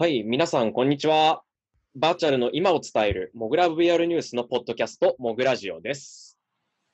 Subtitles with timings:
[0.00, 1.42] はい、皆さん、こんにちは。
[1.94, 6.38] バーチャルの今を伝える、モグラ VR ニュースのポッドキャスト、モグラジオです。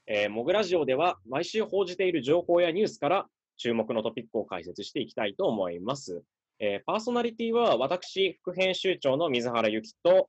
[0.08, 3.26] えーモグラジオでは、毎週報じている情報やニュースから、
[3.58, 6.24] 注目のトピックを解説していきたいと思います。
[6.58, 10.28] えーパーソナリティは、私、副編集長の水原由紀と、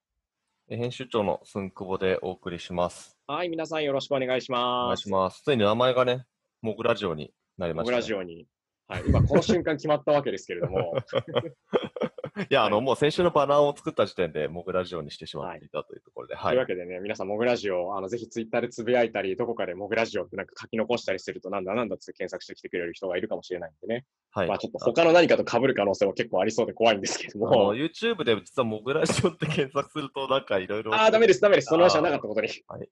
[0.69, 3.17] え編集長のすんくぼでお送りします。
[3.25, 4.99] はい、皆さんよろしくお願いしお願ます。
[4.99, 5.41] いします。
[5.41, 6.25] ついに名前がね、
[6.61, 7.97] モグラジオになりまモグした、ね。
[7.97, 8.45] ラジオに。
[8.87, 10.95] はい、今、この瞬間決まったわけですけれども、
[12.49, 16.51] いや、あの、はいもう先週のバナーを作った時点で、モグラジオにしてしまっていたというところで、はい。
[16.51, 24.05] というわけでね、皆さん、モグラジオ、あのぜひツイッターでつぶやいたり、どこかでモグラジオってなんか書き残したりすると、なんだなんだって検索してきてくれる人がいるかもしれないんでね。
[24.31, 27.75] はいまあちょっと他の何かと被る可能性も結構ありそうで怖いんですけども。
[27.75, 30.93] YouTube で実はモグラジオって検索すると、なんかいろいろ。
[30.93, 31.65] ああー、ダメです、ダメです。
[31.65, 32.47] その話はなかったことに。
[32.67, 32.89] はい。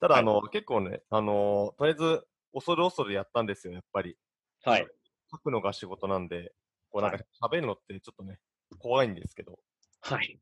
[0.00, 4.16] ただ、あの、結構ね、あの、とりあえず、恐る恐るやったんですよ、やっぱり。
[4.64, 4.86] はい。
[5.34, 6.52] 書くのが仕事なんで、
[6.90, 8.38] こうなんか喋るのってちょっとね、
[8.78, 9.58] 怖いんですけど、
[10.00, 10.38] はい。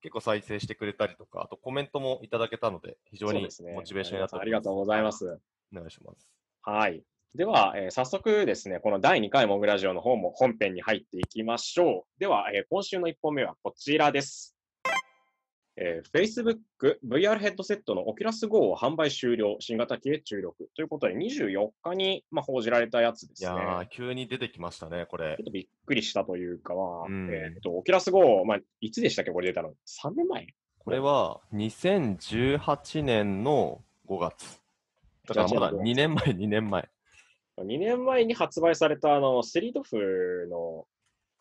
[0.00, 3.42] 結構再生してくれたりとか、あとコメントもいただけたので、非常に。
[3.74, 5.12] モチベーションになったありがとうございま。
[5.12, 5.40] す。
[5.72, 6.28] お願いします。
[6.62, 7.02] はい。
[7.34, 12.20] では、えー早速ですね、この第2回モグラジオの方も本編に入っていきましょう。
[12.20, 14.57] では、えー今週の1本目はこちらです。
[15.80, 16.58] えー Facebook
[17.06, 23.50] VR ヘッドセットの Oculus Go を販売終了、新型機へ注力ということで、24日に、まあ、報じられたやつですね。
[23.50, 25.44] いやー、急に出てきましたね、これちょっ。
[25.46, 30.46] とびっくりしたというかは、うんえっと、オキュラス GO、まあ、いつでしたっけ、これ出たの ?3 年前？
[30.78, 34.60] これは2018年の5月。
[35.28, 36.88] だからまだ2年前、2年前。
[37.58, 40.86] 2年前に発売されたあのスリートフの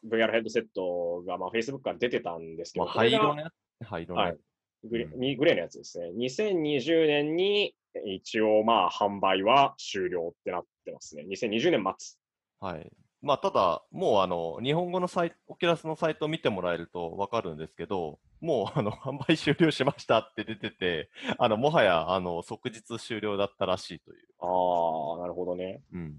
[0.09, 3.86] VR ヘッドセットが、まあ、Facebook から出てたんですけど、まあ、灰色のやつ。
[3.86, 4.38] 灰色のやつ。
[4.83, 6.11] グレうんにグレーのやつですね。
[6.17, 11.25] 2020年に一応まあ販売は終了ってなってますね。
[11.30, 12.17] 2020年末。
[12.59, 12.91] はい。
[13.22, 24.28] まあ、ただ、もうあの、日本語のサイト、オキュラスのサイトを見てもらえるとわかるんですけど、もうあの、 販売終了しましたって出てて、あの、もはや、あの、即日終了だったらしいという。
[24.39, 25.81] ああ、なるほどね。
[25.91, 26.16] うん。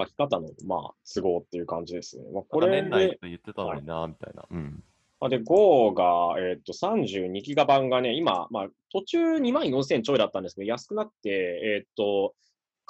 [0.00, 2.24] 書き方のまあ都合っていう感じですね。
[2.32, 4.44] まあ、ここれれ年内でと言ってたのにな、みたいな。
[4.50, 4.82] うん。
[5.20, 12.34] あで、Go が、えっと32ギガ版がね、今、まあ、途中2万4000ちょいだったんですけど、安くなって、えっと、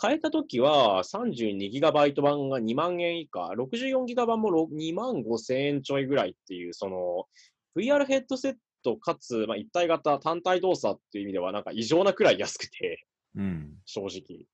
[0.01, 7.27] 変えたときは32ギガバイト版が2万円以下、64ギガ版も2万5000円ちょいぐらいっていう、その、
[7.77, 13.05] VR ヘッドセットかつ、まあ、一体型単体動作っていう意味では、なんか異常なくらい安くて、
[13.37, 13.75] うん。
[13.85, 14.47] 正直。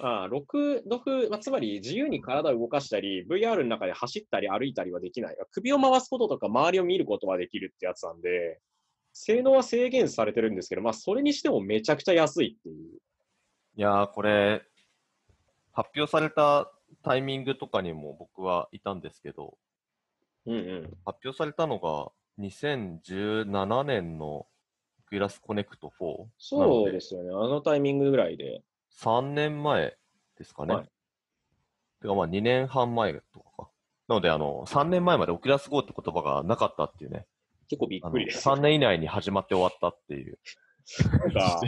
[0.00, 5.36] あ6、6、まあ、つまり自由に体を動かしたり、VR の中で走ったり歩いたりはできない。
[5.52, 8.60] 首を回すこととか周りを見ることはできるってやつなんで、
[9.12, 12.98] 性能は制限されてるんですけど、まあ、それにしてもめちゃくちゃ安いっていう。
[13.76, 14.62] いやー、これ、
[15.72, 16.70] 発表された
[17.02, 19.56] タイミングとかにも僕はいたんですけど、
[20.46, 20.82] うんうん。
[21.04, 24.46] 発表されたのが2017年の
[25.10, 26.26] グラスコネクト4。
[26.38, 27.30] そうですよね。
[27.30, 28.62] あのタイミングぐらいで。
[28.98, 29.96] 3年前
[30.38, 30.74] ですかね。
[30.74, 30.88] はい
[32.00, 33.68] てかまあ2年半前とかか。
[34.08, 37.26] なので、あの、3年前までオキュラス GO って言葉がなかったっていうね。
[37.68, 38.48] 結構びっくりです。
[38.48, 40.38] 3年以内に始まって終わったっていう。
[41.18, 41.60] なんか、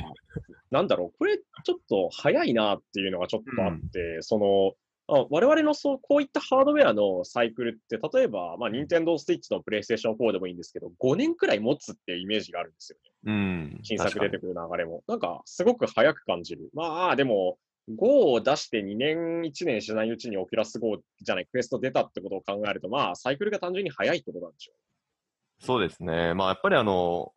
[0.70, 13.32] なんだろう、これちょっと早いなっていうのがちょっとあって、その、あ我々のそうこういったハードウェアのサイクルって、例えば、まあ、Nintendo Switch の PlayStation 4でもいいんですけど、5年くらい持つっていうイメージがあるんですよね。
[13.32, 13.78] うん。
[13.82, 15.02] 新作出てくる流れも。
[15.08, 16.68] なんか、すごく早く感じる。
[16.74, 17.58] まあ、でも、
[17.96, 26.34] GO を出して2年、1年しないうちに Oculus GO じゃない、クエスト出たってことを考えると、まあ、サイクルが単純に早いってことなんでしょにそうですね。
[26.34, 27.32] まあやっぱりあの、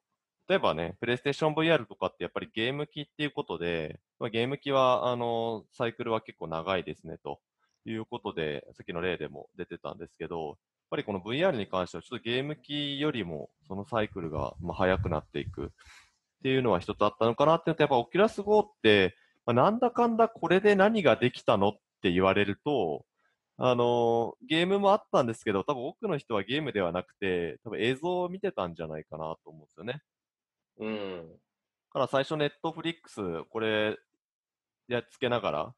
[0.48, 7.40] 例えばね、PlayStation VR とかってやっぱりゲーム機っていうことで、まあ、ゲーム機はあの、サイクルは結構長いですねと
[7.86, 10.56] いうことで、さっきの例でも出てたんですけど、やっ
[10.92, 15.68] ぱりこの VR に関してはちょっとゲーム機よりもそのサイクルがまあ早くなっていくっ
[16.44, 23.06] ていうのは一つあったのかなっていうと、やっぱ Oculus Go って、まあ、なんだかんだこれで何ができたのって言われると、
[23.58, 30.02] あのゲームもあったんですけど、多分多くの人はゲームではなくて、多分映像を見てたんじゃないかなと思うんですよね。
[30.80, 30.86] う。
[30.86, 31.30] うん。
[31.30, 31.34] だ
[31.94, 33.98] から最初、ネットフリックス、これ、
[34.88, 35.76] やっつけながら、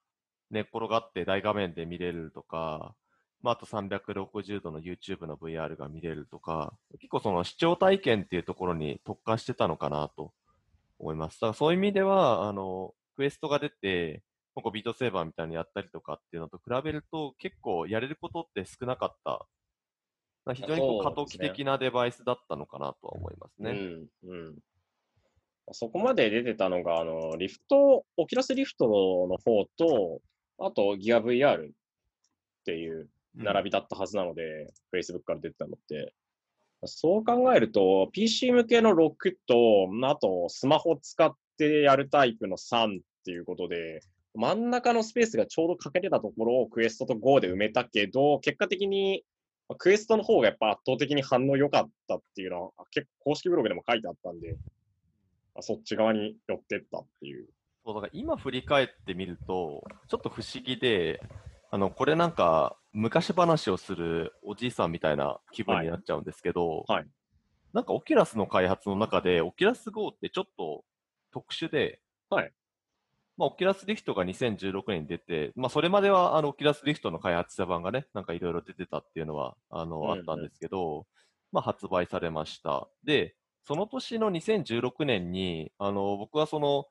[0.53, 2.95] 寝っ転がって大画面で見れるとか、
[3.41, 10.31] まあ、あと360度の YouTube の VR が見れるとか、結構その視聴体験っていうところに特化してたのかなと
[10.99, 11.35] 思います。
[11.35, 14.23] だからそういう意味では、あの、クエストが出て、
[14.55, 19.47] こうビートセーバーみたいにやったりとかっていうのと比べると、結構やれることって少なかった。
[20.53, 23.71] 非常にこう過渡期的なデバイスだったのかなとは思いますね。
[23.71, 24.07] うん。
[24.23, 24.55] うん。
[25.71, 30.21] そこまで出てたのが、あの、リフト、オキュラスリフトの方と、
[30.65, 31.71] あとギア VR っ
[32.65, 36.13] ていう、並びだったはずなので、Facebook から出てたのって。
[36.85, 44.01] そう考えると、PC 向けの6と、あとスマホ使ってやるタイプの3っていうことで、
[44.35, 49.23] 真ん中のスペースがちょうど欠けてたところをクエストと Go で埋めたけど、結果的に
[49.77, 54.57] クエストの方がやっぱ圧倒的に反応良かったっていうのは、結構公式ブログでも書いてあったんで、
[55.61, 57.47] そっち側に寄ってったっていう。
[57.85, 61.21] そうだから今振り返ってみると、ちょっと不思議で、
[61.69, 66.99] あのこれなんか昔話をするおじいさんみたいな気分になっちゃうんですけど、はい。
[66.99, 67.07] はい。
[67.73, 70.85] なんかオキュラスの開発の中で、オキュラス GO ってちょっと
[71.33, 71.99] 特殊で、
[72.29, 72.53] はい。
[73.35, 80.11] まあ、オキュラスリフトが2016年に出て、まあ、それまではあのオキュラスリフトの開発者版がね、なんかいろいろ出てたっていうのはあの、うんうん。
[80.11, 81.07] あったんですけど、
[81.51, 82.87] まあ、発売されました。
[83.03, 83.35] で、
[83.65, 86.85] その年の2016年に、あの僕はその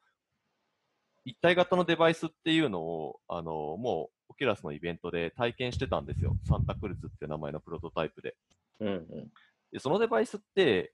[1.24, 6.36] 一体型のデバイスっていうのを、あのもうオキュラスのイベントで体験してたんですよ。
[6.48, 8.34] サンタクルズって名前のプロトタイプで。
[8.80, 9.06] うんうん。
[9.72, 10.92] でそのデバイスって、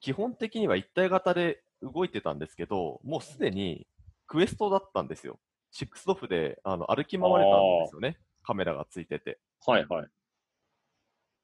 [0.00, 3.86] 基本的には一体型で動いてたんですけど、もうすでに
[4.26, 5.38] クエストだったんですよ。
[5.70, 8.18] シックスドフであの歩き回れたんですよね。
[8.42, 9.38] カメラがついてて。
[9.66, 10.08] はいはい。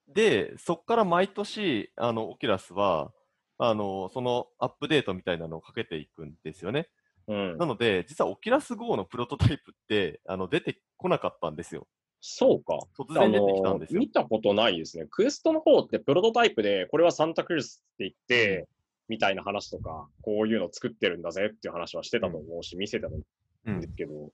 [0.08, 3.12] で、そこから毎年、あの、オキュラスは、
[3.58, 6.88] あの、そのアップデートみたいなのをかけていくんですよね。
[7.28, 7.66] うんな。
[7.66, 11.86] ので、実はオキュラス GO のプロトタイプって、あの、出てこなかったんですよ。
[12.20, 12.78] そうか。
[12.96, 15.06] 突然出てきたんですよ見たことないですね。
[15.10, 18.68] クエストの方ってプロトタイプで、これはサンタクルスって言って、
[19.08, 24.30] みたいな話とか、こういうの作ってるんだぜっていう話はしてたと思うし、見せてたんうんですけど、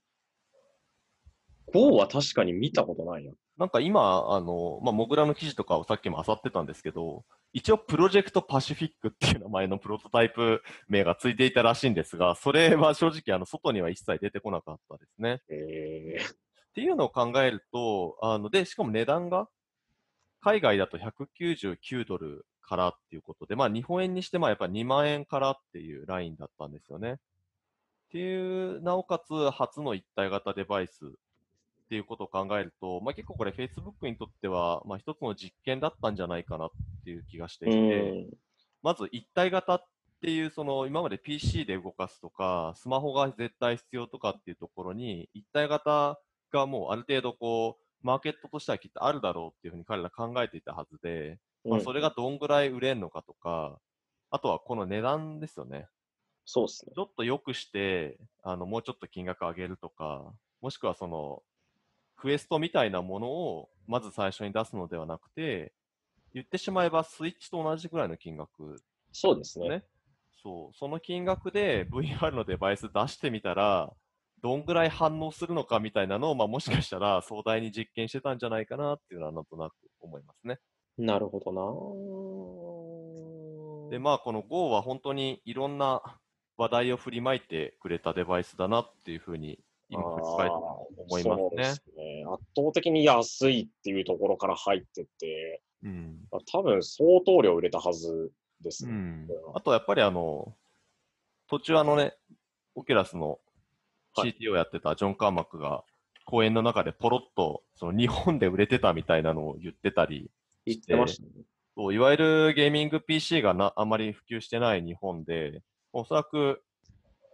[1.73, 3.31] GO は確かに見たことないな。
[3.57, 15.41] なんか今、あの、まあ、モグラの記事とかをさっきも漁ってたんですけど、一応プロジェクトパシフィックっていう名前のプロトタイプ名がついていたらしいんですが、それは正直、あの、外には一切出てこなかったですね。
[15.49, 16.19] え
[16.69, 19.47] っていうのを考えると、あの、で、しかも値段が、
[20.41, 27.13] 海外だと199ドルからっていうことで、まあ日本円にしてまあやっぱ2万円からっていうラインだったんですよね。
[27.13, 27.17] っ
[28.11, 31.11] ていう、なおかつ初の一体型デバイス
[31.89, 36.69] っていうことを考えると、まあ結構これ Facebook にとっては、まあ一つの実験だったんじゃないかなっ
[37.03, 38.29] ていう気がしていて、うん。
[38.83, 39.87] まず一体型っ
[40.21, 46.19] ていう、その今まで PC で動かすとか、スマホが絶対必要とかっていうところに、一体型
[46.51, 53.79] がもうある程度こう、マーケットとしてはきっとあるだろうっていうふうに彼ら考えていたはずで、まあ、それがどんぐらい売れんのかとか、
[54.29, 55.87] あとはこの値段ですよね。
[56.45, 56.93] そうですね。
[56.95, 61.43] ちょっと良くして、あの、もうちょっと金額上げるとか、もしくはその、
[62.19, 65.73] クエストみたいなものをまず最初に出すのではなくて、
[66.33, 68.81] 言ってしまえばスイッチと同じぐらいの金額
[69.11, 69.69] そうですね。
[69.69, 69.83] ね。
[70.43, 73.91] そう、その金額で VR のデバイス出してみたら、
[74.41, 80.59] どんぐらい反応するのかみたいなのを、まあ、もしかしたら壮大に実験してたんじゃないかなっていうのはなんとなく思いますね。
[80.97, 81.51] なるほど
[83.89, 86.01] なで、まあ、この Go は本当にいろんな
[86.57, 91.73] 話題を振りまいてくれたデバイスだなっていうふうに、今振り返っても思いますね。
[92.33, 96.17] 圧倒的に安いっていうところから入ってって、うん。
[96.51, 98.31] 多分相当量売れたはず
[98.61, 98.91] ですね。
[98.91, 100.53] うんあとやっぱりあの、
[101.47, 102.13] 途中あのね、
[102.75, 103.39] オキュラスの
[104.13, 105.83] はい CTO やってたジョン・カーマックが
[106.25, 110.29] 講演の中でポロッとその日本で売れてたみたいなのを言ってたり、
[110.65, 111.29] 言ってましたね。
[111.75, 115.61] そういわゆるゲーミング PC がなあまり普及してない日本で、
[115.93, 116.61] おそらく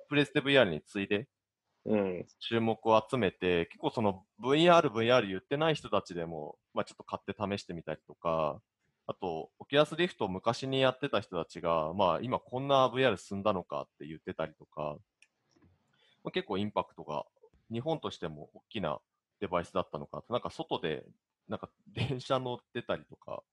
[0.08, 1.27] プレステ VR に次いで
[1.86, 2.25] うん。
[2.39, 8.60] 注目を集めて、結構その VR、VR 言ってない人たちでも、まあ、ちょっと買って試してみたりとか、
[9.08, 14.98] あと、オキュラスリフトを昔にやってた人たちが、まあ今こんな VR 進んだのかって言ってたりとか、
[16.24, 17.24] まあ、結構インパクトが
[17.72, 19.00] 日本としても大きな
[19.39, 21.04] デバイスだったのかななんか外で、
[21.48, 23.44] なんか電車乗ってたりとか、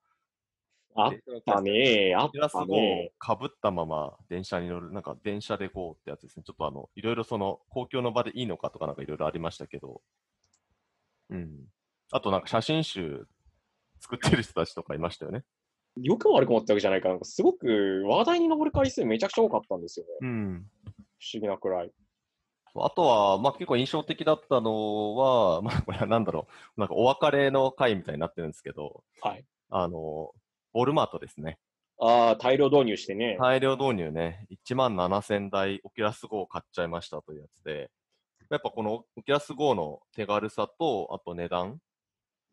[0.95, 1.13] あっ
[1.47, 6.43] たねあったねかぶったまま電車に乗る、なんか電車で GO ってやつですね。
[6.45, 10.03] ちょっとあの、いろいろその公共の場でいいのかとかなんかいろいろありましたけど、
[11.31, 11.67] うん。
[12.11, 13.27] あとなんか写真集
[14.01, 15.45] 作ってる人たちとかいましたよね。
[15.97, 20.13] よくも悪くもってわけじゃないかなんかすごく話題に上る回数めちゃくちゃ多かったんですよね。
[20.23, 20.67] うん。
[21.19, 21.93] 不思議なくらい。
[22.75, 29.45] あとは、まあ結構印象的だったのは、まあこれはなんだろう、なんかお別れの会みたいになってるんですけど、はい。
[29.69, 30.33] あの、
[30.75, 31.59] ウォルマートですね。
[31.99, 33.37] ああ、大量導入してね。
[33.39, 37.91] 大量導入ね、1万7000台オキュラス GO を買っちゃいましたというやつで、
[38.51, 41.79] やっぱこのオキュラス GO の手軽さと、あと値段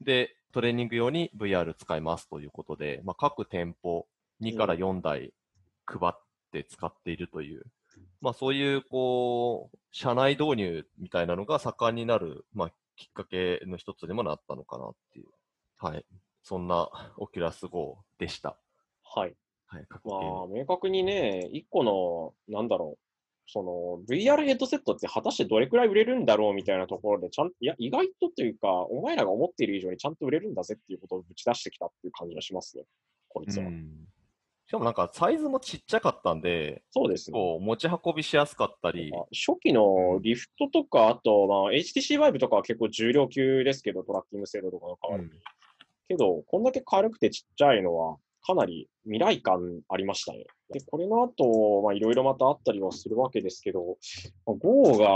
[0.01, 4.07] でトレーニング用に VR 使いますということで、まあ、各店舗
[4.41, 5.33] 2から4台
[5.85, 6.21] 配っ
[6.51, 7.63] て使っているという、
[8.21, 15.27] まあそういうこう、社内導入みたいなのが盛んになる、まあきっかけの一つにもなったのかなっていう
[15.77, 16.05] はい。
[16.43, 18.57] そんなオキュラス GO でした。
[19.03, 19.35] はい。
[19.67, 19.85] はい。
[19.87, 22.99] 各まあ、明確にね、一個の、なんだろう、
[23.51, 32.83] その VR ヘッドセットって果たしてどれくらい売れるんだろうみたいなところで、ちゃんいや、意外とというか、お前らが思っている以上にちゃんと売れるんだぜっていうことをぶち出してきたっていう感じがしますね、
[33.27, 33.65] こいつは。
[33.65, 34.07] うん。
[34.67, 37.39] しかもなんかサイズもちっちゃかったんで、そうですね。
[37.59, 45.29] 持ち運びしやすかったり、初期のリフトとか、あと、まあ、HTC Vive とかは結構重量級ですけど、トラッキング精度とかの代わりに。
[45.31, 45.39] うん
[46.09, 50.45] けど、こんだけ軽くてちっちゃいのは、かなり未来感ありましたね。
[50.73, 53.97] で、これの後、まあ、いろいろまたあったりはするわけですけど、
[54.45, 55.07] まあ Go が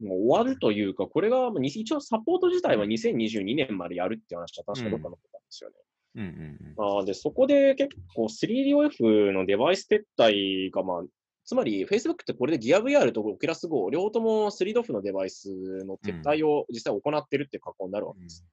[0.00, 5.76] もう終わるというか、これが、まあに一応サポート自体は2022年までやるって話は確かどっか載ってたんですよね。
[6.14, 11.02] うんうんあーで、そこで結構 3DOF のデバイス撤退が、まあ、
[11.44, 15.50] つまり Facebook ってこれで GearVR と Oculus Go 両方とも 3DOF のデバイス
[15.84, 18.44] の撤退を実際行ってるって格好になるわけです。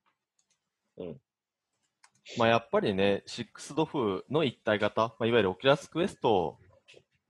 [0.97, 1.17] うん。
[2.37, 6.57] まあやっぱりね、6 DoF の一体型、まあ、いわゆるオキュラスクエスト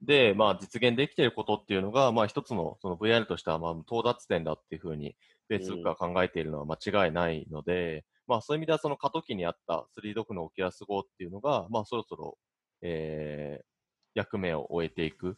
[0.01, 5.15] で、まあ、実現できていることっていうのが、まあ、一つのその VR としてはまあ到達点だっていうふうに、
[5.49, 12.37] Facebook が考えているのは間違いないので、まあ、そういう意味ではその過渡期にあった3 DoF のオキュラス GO っていうのが、まあ、そろそろ、
[12.81, 13.75] えー
[14.15, 15.35] 役目を終えていくっ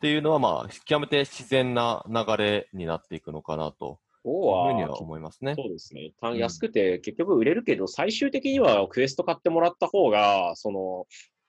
[0.00, 5.54] ていうのは、まあ、極めて自然な流れになっていくのかなというはには思いますね。
[5.54, 6.12] そうですね。
[6.36, 11.06] 安くて結局売れるけど、最終的にはクエスト買ってもらった方が、その、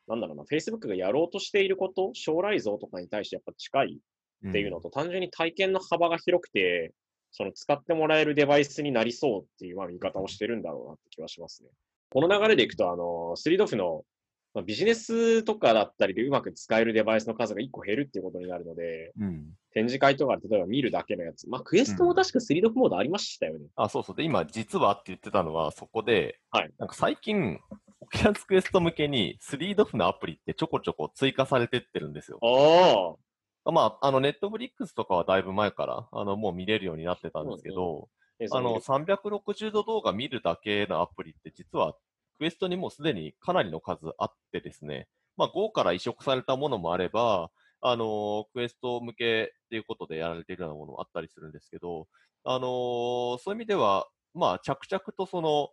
[0.08, 4.00] なんだろうな、Facebook がやろうとしていること、将来像とかに対してやっぱ近い
[4.48, 6.94] っていうのと、単純に体験の幅が広くて、
[7.32, 11.70] その使ってもらえるデバイスになりそうっていうまあ見方をしてるんだろうなって気はしますね。
[12.10, 14.06] この流れでいくと、あの、3DOF の
[14.54, 19.50] まあビジネスとかだったりでうまく使えるデバイスの数が1個減るっていうことになるので、うん。
[19.76, 21.50] 展示会とかで例えば見るだけのやつ。
[21.50, 23.66] まあ、クエストも確か 3DOF モードありましたよね。
[23.76, 24.16] あ、そうそう。
[24.16, 27.60] で、今、実はって言ってたのは、そこで、はいなんか最近、
[28.00, 32.40] オキュラスクエスト向けに 3DOF のアプリってちょこちょこ追加されてってるんですよ。
[32.42, 33.72] ああ。
[33.72, 38.08] まあ、あの、ネットフリックスとかはだいぶ前から、あの、もう見れるようになってたんですけど、
[38.52, 41.96] あの、360度動画見るだけのアプリって実は、
[42.38, 47.52] クエストにもうすでにかなりの数あってですね、まあ、Go から移植されたものもあれば、
[47.88, 52.08] あのクエスト向けっていうことでやられているようなものもあったりするんですけど、
[52.44, 55.70] あのそういう意味では、まあ、着々とその、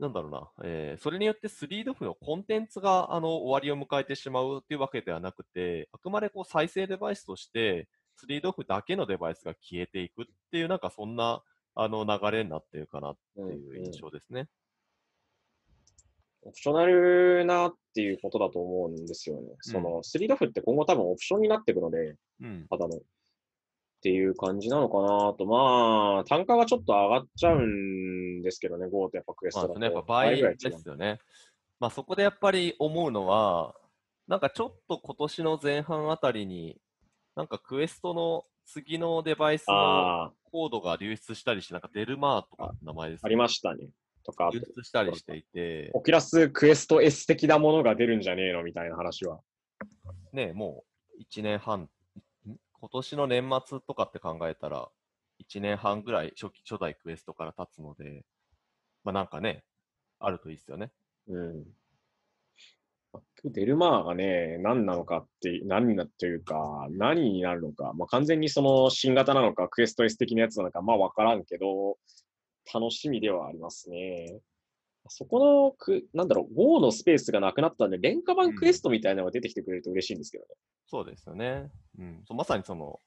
[0.00, 7.88] なんだろうな、えーそれによって 3DOF のコンテンツがあの終わりを迎えてしまうっていうわけではなくて、あくまでこう再生デバイスとして、
[8.28, 11.42] 3DOF だけのデバイスが消えていくっていう、なんかそんな
[11.76, 14.48] あの流れになってるかなっていう印象ですね。
[16.42, 19.48] オプショナルなっていうことだと思うんですよね。
[19.60, 22.66] その 3DOF って今後多分オプションになっていくので、うん。
[22.68, 22.96] ただの。
[22.96, 23.00] っ
[24.00, 25.44] ていう感じなのかなと。
[25.44, 29.80] まあ、単価がちょっと上がっちゃうんですけどね、GO とやっぱクエストだと。
[29.80, 31.18] まあね、やっぱ倍ですよね。
[31.80, 33.74] まあそこでやっぱり思うのは、
[34.28, 36.80] なんかちょっと今年の前半あたりに、
[37.34, 43.88] なんかクエストの次のデバイスのコードが流出したりして、なんかデルマーとか名前ですありましたね。
[44.24, 49.40] とか、流出したりしていて、オキュラスクエスト S 的なものが出るんじゃねえのみたいな話は。
[50.32, 50.84] ね、も
[51.18, 51.88] う1年半、ん？
[52.46, 54.88] 今年の年末とかって考えたら、
[55.42, 58.24] 1年半ぐらい初期、初代クエストから経つので、
[59.04, 59.64] まあなんかね、
[60.20, 60.90] あるといいですよね。
[61.28, 61.64] うん。
[63.44, 71.98] デルマーがね、何なのかって、何だというか、何になるのか、まあ、完全にその新型なのか、クエスト S 的なやつなのか、まあ分からんけど、
[72.72, 74.40] 楽しみではありますね。
[75.08, 80.50] そこのく、なんだろう、GO のスペースがなくなったんで、廉価版クエストみたいなのが出てきてくれると嬉しいんですけどね。
[80.86, 81.70] そうですよね。
[81.98, 83.00] うん、そうまさにその、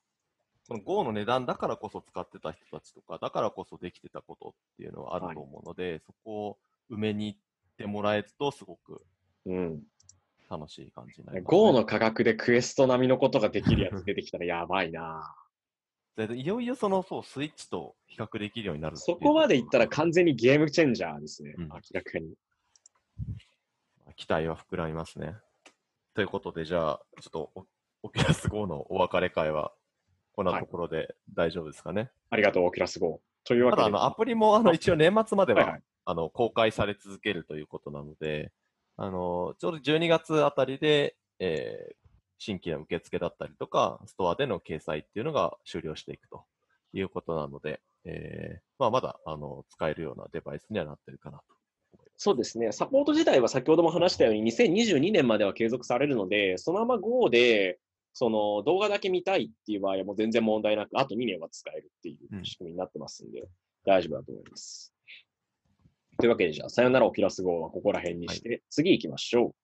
[0.68, 6.58] この GO の値段だからこそ使ってた人たちとか、だからこそできてたことっていうのはあると思うので、そこを
[6.89, 7.39] 埋めに行っ
[7.77, 9.01] てもらえると、すごく
[9.46, 9.84] うん。
[10.50, 11.58] 楽しい感じになります、ね。
[11.60, 15.34] GO の価格でクエスト並みのことができるやつ出てきたらやばいな。
[16.15, 21.53] でいよいよその、そう、スイッチと比較できるようになるそうこまでいったら完全にゲームチェンジャーですね。
[21.58, 22.30] うん明らかに。
[22.30, 25.36] ろ期待は膨らみますね。
[26.13, 27.65] ということで、じゃあ、ちょっとオ、
[28.03, 29.72] オキュラス GO のお別れ会は、
[30.34, 32.12] こんなところで大丈夫ですかね。
[32.30, 33.22] ありがとう、オキュラス GO。
[33.46, 33.84] というわけで。
[33.84, 38.51] ただ、あの、アプリも、あの、一応年末までは、はいはいあの、公開され続けるということなので、
[38.98, 42.00] あの、ちょうど12月あたりで、えー
[42.41, 46.43] 新規の受付だったりとか、ストアでの掲載っていうのが終了していくと
[46.91, 51.43] いうことなので、えーまあ、まだ、あの、使えるようなデバイスにはなってるかなと。
[52.17, 52.71] そうですね。
[52.71, 57.79] サポート自体は先ほども話したように2022年までは継続されるので、そのまま GO で、
[58.13, 63.48] その動画だけ見たいっていう場合はもう全然問題なく、あと2年は使えるっていう仕組みになってますんで、
[63.86, 64.91] 大丈夫だと思います。
[66.17, 69.61] というわけで、じゃあ、さよならオキュラス GO はここら辺にして、次行きましょう。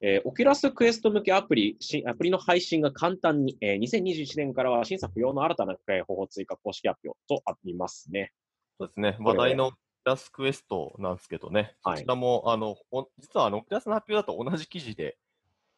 [0.00, 8.32] えーオキュラスクエスト向けアプリ、しアプリの配信が簡単に、えー2021年からは審査不要の新たなえー方法追加公式発表とありますね。
[8.78, 9.16] そうですね。
[9.20, 11.74] 話題のオキュラスクエストなんですけどね。
[11.82, 15.18] はいそちらも、あの、お実はあの、オキュラスの発表だと同じ記事で、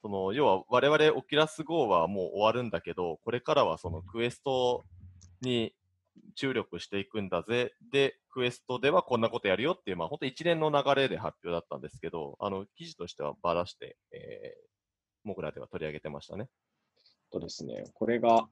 [0.02, 4.84] その、要は我々オキュラス GO はもう終わるんだけど、これからはそのクエスト
[5.40, 5.74] に
[6.34, 7.74] 注力していくんだぜ。
[7.92, 14.70] で、クエストではこんなことやるよっていう、まあ本当一連の流れで発表だったんですけど、あの、記事としてはばらして、えー、
[15.24, 16.48] モグラでは取り上げてましたね。
[17.30, 18.48] とですね、これが、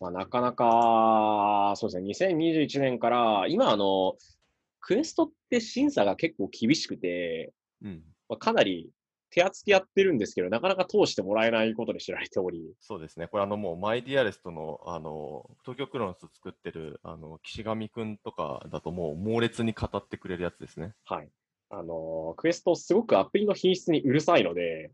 [0.00, 4.16] まあ、なかなか、そうですね、2021年から、今、あの、
[4.80, 8.02] クエストって審査が結構厳しくて、うん。
[8.28, 8.90] まあ、かなり
[9.30, 13.28] 手厚くやってるんですけど、なかなか通してもらえないことで知られており、そうですね。
[13.28, 20.94] これあのもうマイディアレストのあの東京クロノス作ってるあの岸上くんとかだともう猛烈に語ってくれるやつですね。
[21.04, 21.28] はい。
[21.70, 24.90] あの、クエストすごくアプリの品質にうるさいので、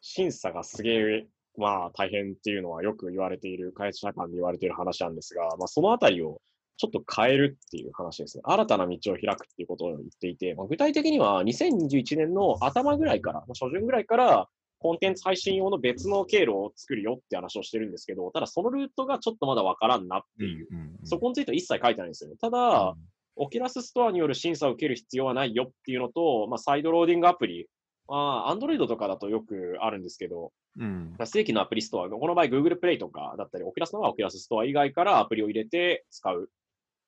[0.00, 1.26] 審査がすげえ、
[1.56, 6.40] まあ大変っていうのはよく言われている、開発者間で言われている話なんですが、まあそのあたりを
[6.80, 8.42] ちょっと変えるっていう話ですね。
[8.46, 20.68] 新たな道を開くっていうことを言っていて、まあ、具体的には2021年の頭ぐらいから、まあ初旬ぐらいから、コンテンツ配信用の別の経路を作るよって話をしてるんですけど、ただそのルートがちょっとまだわからんなっていう、
[21.04, 22.36] そこについては一切書いてないんですよね。
[22.40, 22.96] ただ、
[23.36, 27.68] オキュラスストアによる審査を受ける必要はないよっていうのと、まあ、サイドローディングアプリ、
[28.08, 31.14] まあ、Android とかだとよくあるんですけど、うん。
[31.18, 36.50] まあ正規のアプリストア、この場合 Google Play とかだったり、オキュラスの場合はオキュラスストア以外からアプリを入れて使う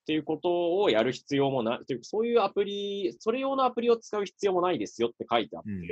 [0.03, 5.87] っていうことをやる必要もない、というそういうアプリ、それ用のアプリを使う必要もないですよって書いてあって、うん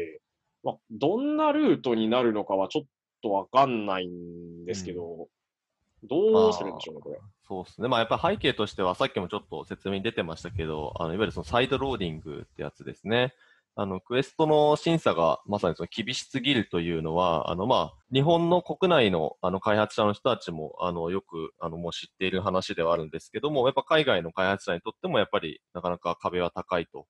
[0.62, 2.84] まあ、どんなルートになるのかはちょっ
[3.22, 5.28] とわかんないんですけど、
[6.04, 7.20] どうするんでしょうね、これ。
[7.46, 7.88] そうですね。
[7.88, 13.34] まあやっぱり背景としてはさっきもちょっと説明に出てましたけど、あのいわゆるそのサイドローディングってやつですね。
[13.76, 27.06] あの、クエストの審査がまさにその厳しすぎるというのは、あの、まあ、日本の国内のあの開発者の人たちも、あの、よく、あの、もう知っている話ではあるんですけども、やっぱ海外の開発者にとってもやっぱりなかなか壁は高いと、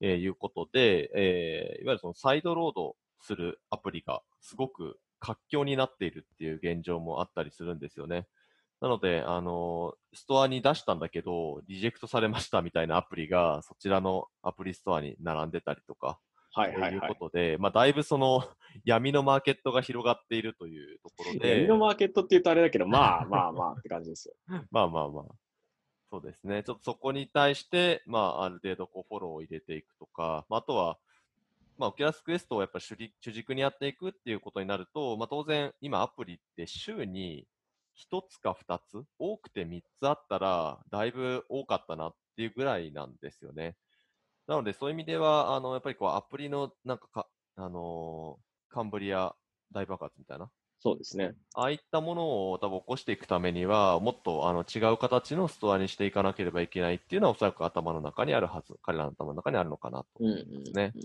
[0.00, 8.26] えーいうことで、えーいわゆるそのサイドロードするアプリがすごく活況になっているっていう現状もあったりするんですよね。
[8.80, 16.18] なので、あの、ストアに出したんだけど、リジェクトされましたみたいなアプリが、そちらのアプリストアに並んでたりとか、
[16.52, 17.14] はいはいいうはい。
[17.14, 18.48] ことで、まあ、だいぶその、
[18.84, 24.34] 闇のマーケットが広がっているというところで闇、のマーケットって言うとあれだけど、まあまあまあって感じですよ。
[24.70, 25.24] まあまあまあ、
[26.10, 26.62] そうですね。
[26.64, 30.98] ちょっとそこに対して、まあ、ある程度こうフォローを入れていくとか、まあ、あとは、
[31.76, 37.46] まあ、オキュラスクエストをやっぱり主力主軸にやっていくっていうことになると、まあ、当然、今アプリって週に
[38.00, 43.76] 1つか2つ、多くて3つあったら、だいぶ多かったなっていうぐらいなんですよね。
[44.46, 49.34] なので、そういう意味では、あの、やっぱりこう、アプリの、なんかか、あのーカンブリア
[49.72, 51.34] 大爆発みたいな、そうですね。
[51.54, 60.96] ああいったものを多分起こしていくためには、もっとあの違う形のストアにしていかなければいけないっていうのは、おそらく頭の中にあるはず、彼らの頭の中にあるのかなとうん思いますね。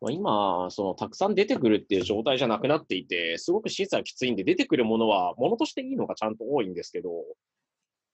[0.00, 7.10] まあ、今、そのたくさん出てくるっていう状態じゃなくなっていて、すごく審査がきついんで、出てくるものは、ものとしていいのがちゃんと多いんですけど、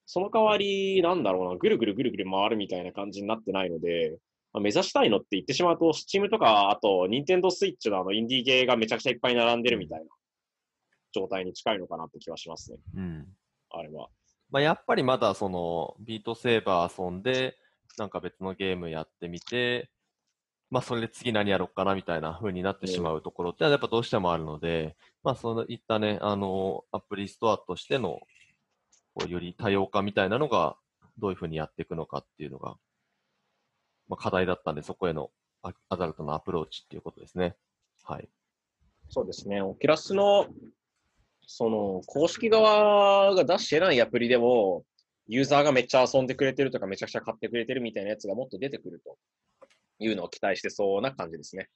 [0.07, 4.19] その代わり、なんだろうな、ぐるぐるぐるぐる回るみたいな感じになってないので、
[4.53, 10.07] まあ、目指したいのって言ってしまうと、Steam とか、あと、Nintendo Switch のあのインディーゲーがめちゃくちゃいっぱい並んでるみたいな
[11.13, 13.27] 状態に近いのかなって気はしますね、うん
[13.71, 14.09] あれは。
[14.51, 17.57] まあ、やっぱりまだそのビートセーバー遊んで、
[17.97, 19.91] なんか別のゲームやってみて、
[20.73, 28.21] まあそれで次何やろうかなみたいな風になってしまうところってのはやっぱどうしてもあるので、まあそういったね、あの、アプリストアとしての、
[29.15, 30.77] こうより多様化みたいなのが
[31.19, 32.77] どういう風にやっていくのかっていうのが、
[34.09, 35.31] まあ課題だったんで、そこへの
[35.63, 37.55] アアダルトのアプローチっていうことですね。
[38.05, 38.31] はい。
[39.11, 40.47] そうですね、オキュラスの、
[41.47, 44.85] その、公式側が出してないアプリでも、
[45.29, 49.19] ユーザーがめっちゃ遊んでくれてるとか、めちゃくちゃ買ってくれてるみたいなやつがもっと出てくると
[50.03, 51.69] いうのを期待してそうな感じですね。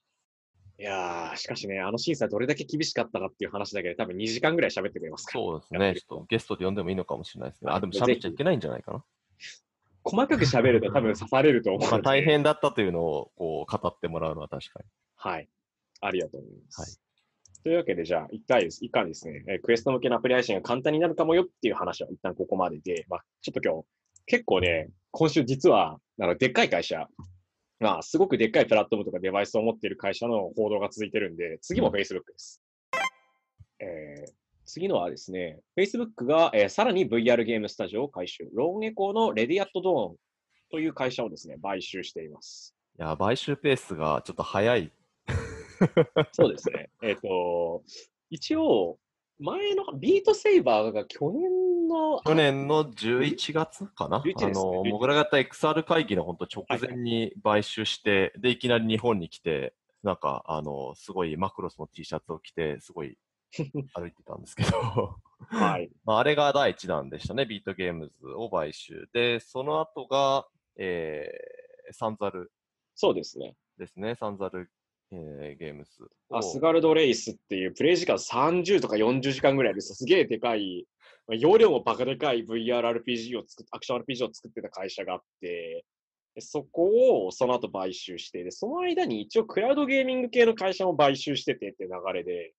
[0.79, 5.45] いやー、しかしね、あの審査どれだけ厳しかったかっていう話だけで多分2時間ぐらい喋ってくれますから。
[5.45, 5.95] そうですね。
[5.95, 7.71] ちょっとゲストで呼んでもいいのかもしれないですね。
[7.73, 9.05] あ、でも喋っちゃいけないんじゃないかな。
[10.05, 11.91] 細かく喋ると多分 刺されると思う。
[11.91, 14.87] まあ大変だったというのをこう語ってもらうのは確かに。
[15.17, 15.49] はい。
[16.01, 16.81] ありがとうございます。
[16.81, 17.07] はい
[17.67, 18.85] というわけで、じゃあ、一回です。
[18.85, 23.87] 一回ですね、えークエスト向けのアプリ配信が簡単になるかもよっていう話は一旦ここまでで、まあ、ちょっと今日、
[24.27, 27.09] 結構ね、今週実は、あの、でっかい会社、
[27.79, 32.63] まあ、すごくでっかいプラットフォームとかデバイスを持っている会社の報道が続いてるんで、次も Facebook です。
[33.81, 34.33] えー
[34.69, 38.49] 次のはですね、Facebook が、えーさらに VR ゲームスタジオを改修。
[38.53, 40.17] ローンエコーのレディアットドーン
[40.73, 42.75] という会社をですね、買収しています。
[42.99, 44.91] いや、買収ペースがちょっと早い。
[46.33, 46.91] そうですね。
[47.03, 47.85] えっと、
[48.31, 48.99] 一応、
[49.39, 63.17] 前のビートセイバーが去年の、去年の11月かな、11ですねあの、11モグラ型 XR 会議の本当直前に買収して、で、いきなり日本に来て、なんか、あの、すごいマクロスの T シャツを着て、すごい
[63.95, 65.17] 歩いてたんですけど、
[65.49, 65.91] はい。
[66.05, 69.09] まあ、あれが第一弾でしたね、ビートゲームズを買収。
[69.13, 70.47] で、その後が、
[70.77, 72.53] えー、サンザル
[72.95, 73.55] そうですね。
[73.79, 74.71] ですね、サンザル、
[75.13, 76.39] えーゲームズを。
[76.39, 80.96] アスガルドレイスっていうプレイ時間30とか40時間ぐらいですげえでかい、まあ
[81.29, 85.85] 容量もバカでかい VRRPG を作っアクション RPG を作ってた会社があって、
[86.39, 92.53] そこをその後買収して、で、その間に一応クラウドゲーミング系の会社も買収しててっていう流れで、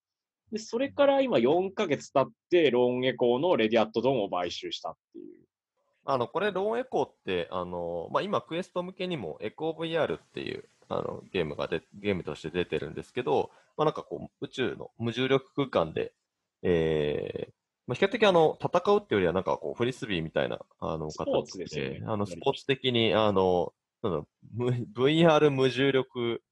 [0.51, 5.47] で、それから今4ヶ月経って、ローンエコーのレディアットドンを買収したっていう。
[6.05, 16.13] あの、これ、ローンエコーって、あの、まあ、今、クエスト向けにも、エコー VR っていう、あの、ゲームがで、ゲームとして出てるんですけど、まあ、なんかこう、宇宙の無重力空間で、
[16.63, 17.56] えー、
[17.87, 23.73] まあ、比較的あの、戦うっていうよりは、なんかこう、フリスビーみたいな、あの、スポーツですよねあの、スポーツ的に、あの、
[24.03, 24.27] なん
[24.93, 26.43] VR 無重力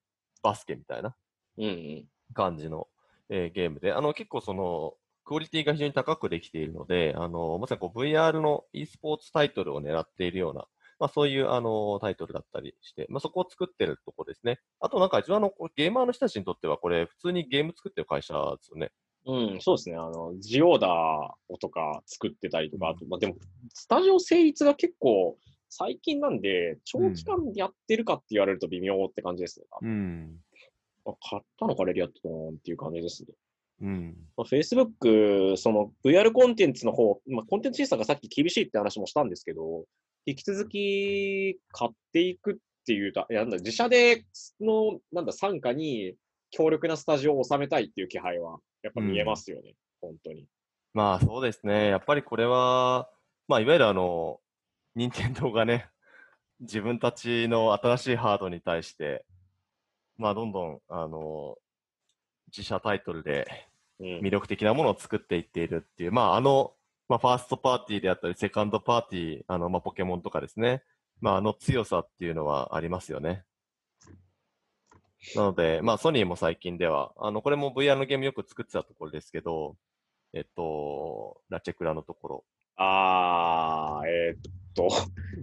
[0.42, 1.16] バスケみたいな
[1.58, 1.68] うんう
[2.04, 2.10] ん。
[2.34, 2.88] 感じの、
[3.30, 10.68] えーゲームで、あの、結構その、クオリティが非常に高くできているので、あの、まさにこう VR の e スポーツタイトルを狙っているような、
[11.00, 14.60] まあそういうあのタイトルだったりして、まあそこを作ってるところですね。
[14.80, 18.92] あとなんか一応あの、ゲーマーの人たちにとってはこれ普通にゲーム作ってる会社ですよね。
[19.26, 19.96] うん、そうですね。
[19.96, 23.36] あの、ジオーダーとか作ってたりとか、あと、まあ、でも、
[23.74, 25.38] スタジオ成立が結構
[25.70, 29.66] 最近なんで、長期間やってるかって言われると微妙って感じですね。
[29.82, 30.38] うん。
[31.06, 33.30] あ買ったのかレディアットっていう感じですね。
[33.82, 34.16] うん。
[34.38, 39.86] まあ、Facebook、その VR コンテンツの方、まあ、コンテンツ審査がさっき厳しいって話もしたんですけど、
[40.26, 44.24] 引き続き買っていくっていうと、いやなんだ自社で
[44.62, 46.16] の、なんだ、傘下に
[46.56, 50.48] 強力なスタジオを収めたいっていう気配は、やっぱ見えますよね、本当に。
[50.94, 51.90] まあそうですね。
[51.90, 53.10] やっぱりこれは、
[53.50, 54.40] まあいわゆるあの、
[54.96, 55.90] 任天堂がね、
[56.62, 59.26] 自分たちの新しいハードに対して、
[60.18, 61.58] まあどんどん、あの、
[62.48, 63.48] 自社タイトルで
[64.00, 66.74] うん魅力的なものを作っていっているっていう、まああの、
[67.10, 70.84] まあファーストパーティーであったり、セカンドパーティー、あの、まあポケモンとかですね。
[71.20, 73.44] まああの強さっていうのはありますよね。
[75.36, 79.76] なので、まあソニーも最近では、あの、これも VR のゲームよく作ってたところですけど、
[80.34, 82.46] えっと、ラチェクラのところ。
[82.78, 84.42] あー、えーっ
[84.74, 84.90] と、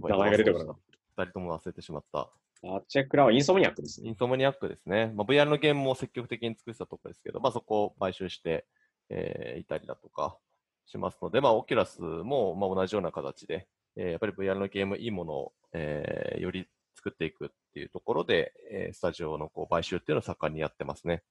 [0.07, 0.77] 名前が出てこなかっ
[1.17, 2.29] 二人とも忘れてしまった。
[2.61, 2.67] た。
[2.67, 4.09] ラチェクラはインソムニアックですね。
[4.09, 5.11] インソムニアックですね。
[5.15, 8.65] まあ、VR のゲームも積極的に作ってたところですけど、まあそこを買収して、
[9.09, 10.37] えーいたりだとか
[10.85, 21.23] しますので、まあオキュラスも、まあ、同じような形で、えーやっぱり VR のゲームいいものを、えーより作っていくっていうところで、えースタジオのこう買収っていうのを盛んにやってますね。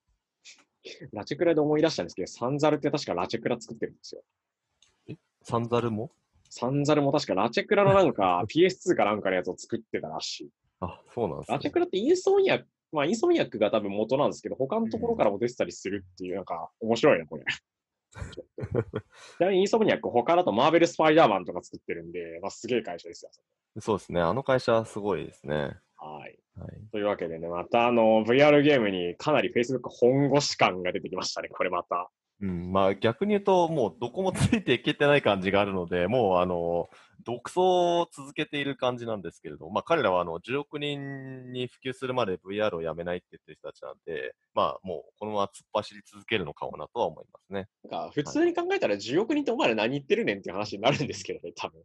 [1.12, 4.22] ラチェクラで思い出したんですけど、サンザルって確かラチェクラ作ってるんですよ。
[5.44, 6.10] サンザルも？
[6.50, 10.50] サンザルも確かラチェクラのなんか PS2 かなんかのやつを作ってたらしい。
[10.80, 11.70] あ、そうなんですねラチェ。
[11.70, 17.44] クラってインソムニアック、まあインソムニアックが多分元なんですけど、他のところからも出てたりするっていう、なんか面白いな、これ。
[18.12, 23.30] ちなみにインソムニアック他だとマーベル・スパイダーマンとか作ってるんで、まあすげえ会社ですよ。
[23.80, 24.20] そうですね。
[24.20, 25.78] あの会社すごいですね。
[26.02, 26.38] はい。
[26.58, 26.70] はい。
[26.90, 32.10] というわけでね、またあの VR ゲームにかなり Facebook 本腰感が出てきましたね、これまた。
[32.40, 36.88] うん、まあ逆に言うと、もうどこもついていけてない感じがあるので、もうあの、
[37.24, 47.68] 独走を続けている感じなんですけれど、まあ彼らはあの10億人に普及するまで VR をやめないって言ってる人たちなんで、まあもうこのまま突っ走り続けるのかもなとは思いますね。
[47.84, 51.82] なんか普通に考えたら10億人ってお前ら何言ってるねんっていう話になるんですけどね、 多分。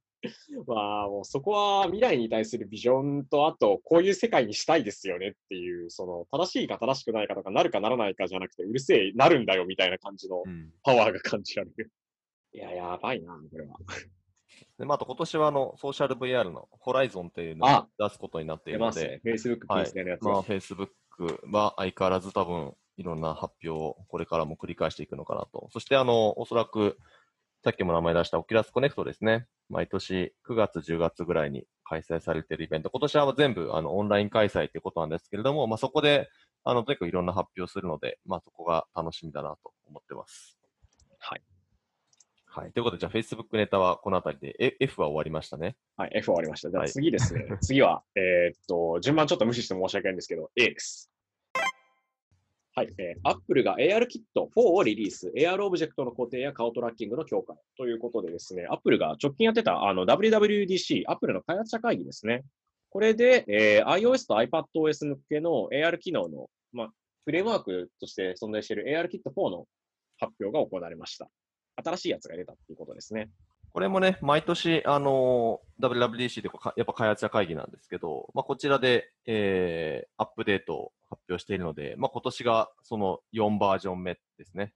[0.66, 10.72] まあもうそこは未来に対するビジョンと、あとこういう世界にしたいですよねっていう、その正しいか正しくないかとか、なるかならないかじゃなくて、うるせえ、なるんだよみたいな感じのうん。
[10.84, 11.92] パワーが感じられる。
[12.54, 13.78] いや、やばいな、これは。
[14.78, 19.34] で、まああと今年はあの、ソーシャル VR のホライゾンっていうのをあ出すことになっているのでね、。
[19.34, 20.32] Facebook ピースでのやつが。
[20.32, 20.88] まあ Facebook
[21.52, 25.70] は相変わらず多分いろんな発表をこれからも繰り返していくのかなと。
[25.72, 26.98] そしてあの、おそらく
[27.64, 29.48] さっきも名前出したオキュラスコネクトですね。
[29.70, 32.90] 毎年9月、10月ぐらいに開催されているイベント。
[32.90, 36.30] 今年は全部あのオンライン開催ということなんですけれども、まあそこで
[36.64, 40.60] あの、とにかくいろんな発表するので、まあそこが楽しみだなと思ってます。
[41.18, 41.42] はい。
[42.58, 42.72] はい。
[42.72, 45.76] ということで、じゃあ Facebook ネタはこのあたりで、え F は終わりましたね。
[45.96, 46.72] はい、F 終わりました。
[46.72, 47.46] じゃあはい次ですね。
[47.62, 51.12] 次は、えーっと、順番ちょっと無視して申し訳ないんですけど、A です。
[52.74, 62.44] はい、えー、Apple が AR キット4をリリース、AR オブジェクトの固定や顔トラッキングの強化ということでですね、Apple が直近やってたあの WWDC、Apple の開発者会議ですね。
[62.90, 66.90] これで、えー iOS と iPadOS 向けの AR 機能の、まあ、
[67.26, 69.68] フレームワークとして存在している ARKit4 の
[70.18, 71.30] 発表が行われました。
[71.84, 73.30] 新しいやつが出たっていうことですね。
[73.74, 84.74] これもね、毎年、あのー WWDC でかやっぱ開発者会議なんですけど、まあ、こちらで、えーアップデートを発表しているので、まあ、今年がその4バージョン目ですね。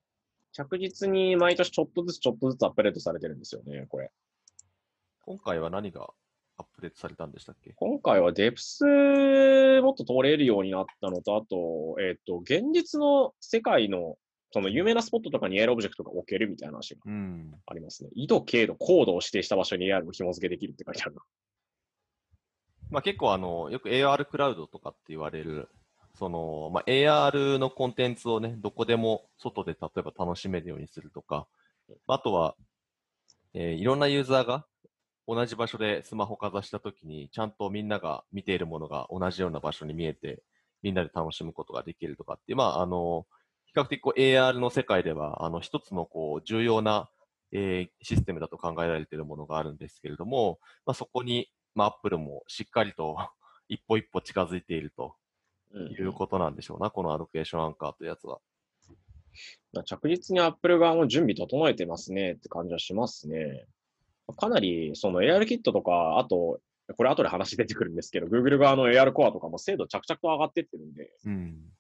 [0.54, 4.12] 着実に毎年ちょっとずつちょっとずつアップデートされてるんですよね、これ。
[5.22, 6.10] 今回は何が
[6.58, 7.74] アップデートされたんでしたっけ？
[7.76, 8.84] 今回はデプス
[9.82, 14.18] もっと通れるようになったのと、あと、えっ、と、現実の世界の
[14.52, 17.54] その有名なスポットとかに AR オブジェクトが置けるみたいな話がうん。
[17.66, 18.10] ありますね。
[18.14, 21.22] 緯度、経度、高度を指定した場所に AR を紐付けできるって書いてあるな。
[22.90, 25.70] まあ、結構あの、よく AR クラウドとかって言われる、
[26.16, 31.48] その、まあ、AR のコンテンツをね、どこでも外で例えば楽しめるようにするとか、
[32.08, 32.56] あとは、
[33.54, 34.66] えーいろんなユーザーが
[35.28, 40.44] 同じ場所でスマホかざしたときに、ちゃんとみんなが見ているものが同じような場所に見えて、
[40.82, 43.26] みんなで楽しむことができるとかっていう、まあ、あの、
[43.74, 47.10] 比較的こう AR の世界では、あの、一つのこう、重要な、
[47.54, 53.18] えーシステムだと考えられているものがあるんですけれども、まあ、そこに、まあ、アップルもしっかりと
[53.68, 55.16] 一歩一歩近づいていると
[55.72, 58.40] うんいうことなんでしょうな、このアロケーションアンカーというやつは。
[59.74, 63.66] まあ着実に Apple 側も準備整えてますねって感じはしますね。
[64.38, 66.60] かなりその AR キットとか、あと、
[66.98, 71.74] これ後で話出てくるんですけど、Google 側の AR コアとかも精度着々と上がってってるんで、うん。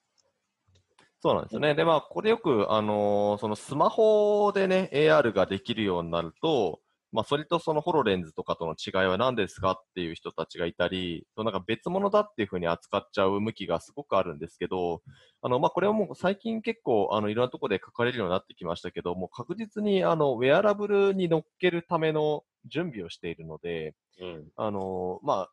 [1.22, 1.76] そうなんですよね。
[1.76, 6.82] で、まあ、これよく、あのーそのスマホでね、AR ができるようになると、
[7.12, 15.04] まあ、それとそのホロレンズとかとの違いは何ですかっていう人たちがいたり、そうなんか別物だっていうふうに扱っちゃう向きがすごくあるんですけど、
[15.44, 24.48] あの、まあ、これはもう最近結構、あの、いろんなところで書かれるようになってきましたけど、もう確実に、あの、ウェアラブルに乗っけるための準備をしているので、うん。
[24.56, 25.52] あのまあ、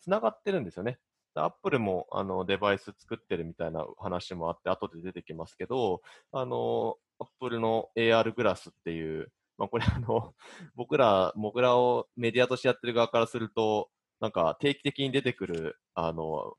[0.00, 0.98] つながってるんですよね。
[1.40, 10.34] アップルもあのデバイス作ってるみたいな話もあって、後で出てきますけど、あのアップルの AR グラスっていう、まあ、これあの、
[10.74, 16.56] 僕ら、僕らをメディアとしてやってる側からすると、なんか定期的に出てくる、あの、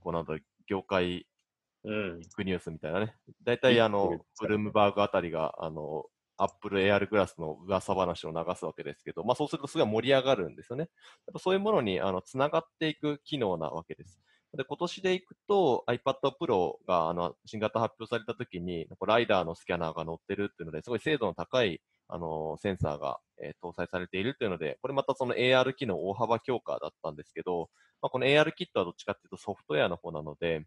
[0.00, 1.26] こうなんだ業界
[1.84, 2.20] うん。
[2.20, 3.14] ニュースみたいなね。
[3.44, 6.06] 大体あのブルームバーグあたりが、あの、
[6.38, 10.82] アップル AR グラスの噂話を流すわけですけど、まあそうするとすごい盛り上がるんですよね。
[11.26, 14.20] やっぱそういうものにあの繋がっていく機能なわけです。
[14.56, 27.68] で、今年でいくと iPad Pro があの新型発表された時に、ライダーのスキャナーが載ってるっていうので、すごい精度の高いあのセンサーが、えー搭載されているというので、これまたその AR 機能大幅強化だったんですけど、
[28.00, 30.62] まあ、この AR キットはどっちかっていうとソフトウェアの方なので、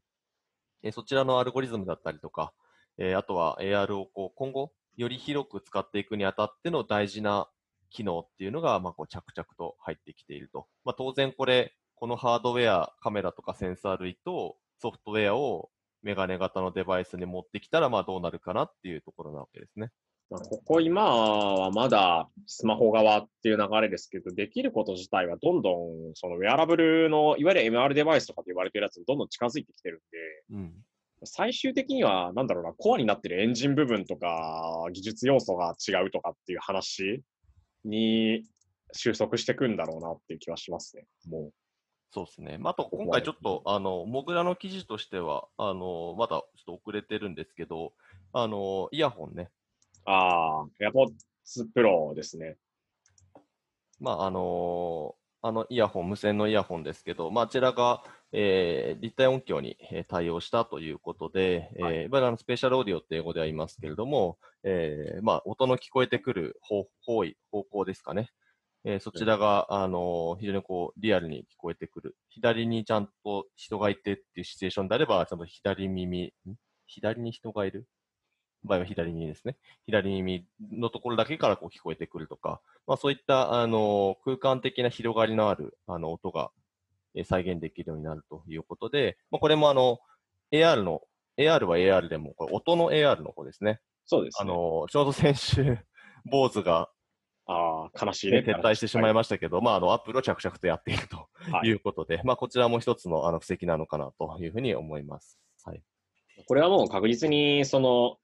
[0.83, 2.53] えーそちらのアルゴリズムだったりとか、
[2.99, 7.47] えーあとは AR をこう今後、より広く使っていくにあたっての大事な
[7.89, 10.67] 機能っていうのが、まあ、こう着々と入ってきていると。
[10.83, 15.69] まあ、当然これ、このハードウェア、カメラとかセンサー類とソフトウェアを
[16.01, 19.91] メガネ型のデバイスに持ってきたら、まあどうなるかなっていうところなわけですね。
[20.29, 25.75] まあここ今はまだスマホ側っていう流れですけど、できること自体はどんどん
[26.15, 30.73] そのウェアラブルのいわゆる MR デバイスとかと言われてるやつにどんどん近づいてきてるんで、うん。
[31.23, 37.23] 最終的には、なんだろうな、コアになってるエンジン部分とか、技術要素が違うとかっていう話
[37.83, 38.43] に
[38.93, 41.05] 収束していくんだろうなっていう気はしますね。
[41.27, 41.51] も
[42.13, 42.57] そうですね。
[42.57, 47.93] まあ、あと、今回ちょっと、あの、モグラの記事としては、あの、まだちょっと遅れてるんですけど、
[48.33, 49.43] あの、イヤホンね。
[49.43, 50.09] う。
[50.09, 51.11] ああ、AirPods
[51.73, 52.57] Pro ですね。
[53.99, 68.29] まあ、あのあのイヤホン、無線のイヤホンですけど、まあ、あちらが、えー立体音響にえー対応したということで、えーはいいわゆるあのスペシャルオーディオって英語では言いますけれども、えーまあ、音の聞こえてくる方方位方向ですかね。
[68.83, 72.15] えーそちらが、あの非常にこうリアルに聞こえてくる。
[72.29, 76.55] 左にちゃんと人がいてっていうシチュエーションであれば、ちゃんと左耳、ん？
[76.87, 77.85] 左に人がいる？
[78.63, 79.57] 場合は左耳ですね。
[79.85, 86.60] 左耳のところだけからこう聞こえてくるとか、まあ、そういった、あの、空間的な広がりのある、あの、音が、えー
[87.25, 89.99] 再現できるようになるということで、まあ、これもあの、
[90.51, 91.01] AR の、
[91.37, 93.79] AR は AR でも、これ音の AR の方ですね。
[94.05, 94.51] そうです、ね。
[94.51, 95.77] あの、ちょうど先週、
[96.25, 96.89] 坊主が、
[97.47, 98.53] ああ、悲しいねね。
[98.53, 105.39] 撤退してしまいまましたけど、まあ、あの、アップルを着々とやっているとはいいうことで、まあ、こちらも一つの、あの、布石なのかなというふうに思います。
[105.63, 105.81] はい。
[106.45, 108.17] これはもう確実に、その、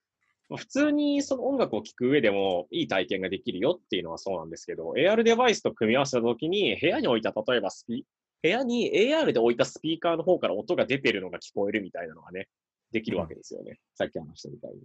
[0.50, 8.06] まあ普通にその音楽を聴く上でもいい体験ができるよっていうのはそうなんですけど、AR デバイスと組み合わせたときに、部屋に置いた、例えばスピ、
[8.42, 12.48] 部屋に AR で置いたスピーカーの方から音が出てるのが聞こえるみたいなのがね、
[12.92, 13.80] できるわけですよね。
[13.96, 14.82] さっき話したみたいに。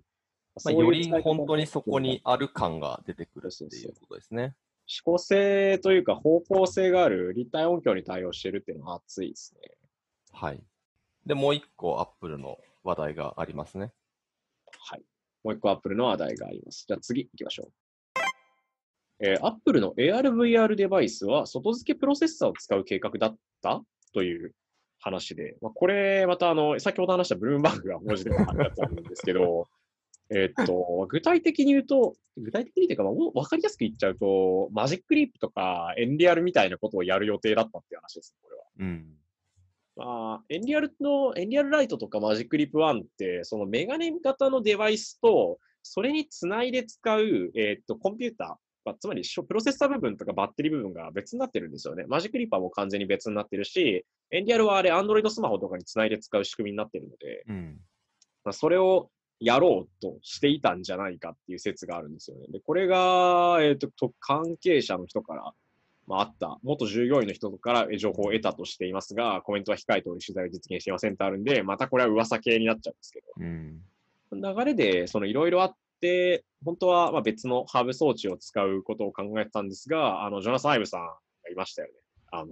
[0.64, 4.54] まあ、より本当にそこにある感が出てくるっていうことですね。
[4.86, 9.70] 指向性というか方向性がある立体音響に対応してるっていうのは熱いですね。
[10.32, 10.62] はい。
[11.24, 13.92] で、もう一個、アップルの話題がありますね。
[14.78, 15.02] はい。
[15.44, 16.84] もう一個 Apple の話題があります。
[16.86, 17.72] じゃあ次行きましょう。
[19.24, 23.82] えー、Apple の ARVR デバイスは外付けプロセッサーを使う計画だった？
[24.12, 24.52] という
[24.98, 29.68] 話で、まあ、これまたあの、先ほど話したブルームバーグが文字でも貼ってあるんですけど、
[30.34, 38.64] えっと、具体的に言うと、具体的にというか、まあ、わかりやすく言っちゃうと、マジックリープとかエンリアルみたいなことをやる予定だったっていう話です、これは。
[38.78, 39.18] うん。
[39.94, 52.04] まあ、エンリアルの、エンリアルライトとかマジックリップ1って、そのメガネ型のデバイスと、それにつないで使う、えっと、コンピューター、まあ、つまり、プロセッサー部分とかバッテリー部分が別になってるんですよね。
[52.08, 57.80] マジックリップはもう完全に別になってるし、エンリアルはあれ、Android スマホとかにつないで使う仕組みになってるので、うん。
[58.44, 62.46] まあ、それをやろうとしていたんじゃないかっていう説があるんですよね。
[62.48, 65.52] で、これが、えっ、とと、関係者の人から、
[66.06, 73.80] まあ、あった、元従業員の人からえ情報を得たとしていますが、コメントは控えており、取材を実現していませんとあるんで、またこれは噂系になっちゃうんですけうん。
[74.32, 75.76] ど、流れで、そのいろいろあって、
[76.64, 81.14] 本当はまあ別のハーブ装置を使うことを考えてたんですが、あの、ジョナサン・アイブさんが
[81.50, 81.94] いましたよね。
[82.32, 82.46] あの、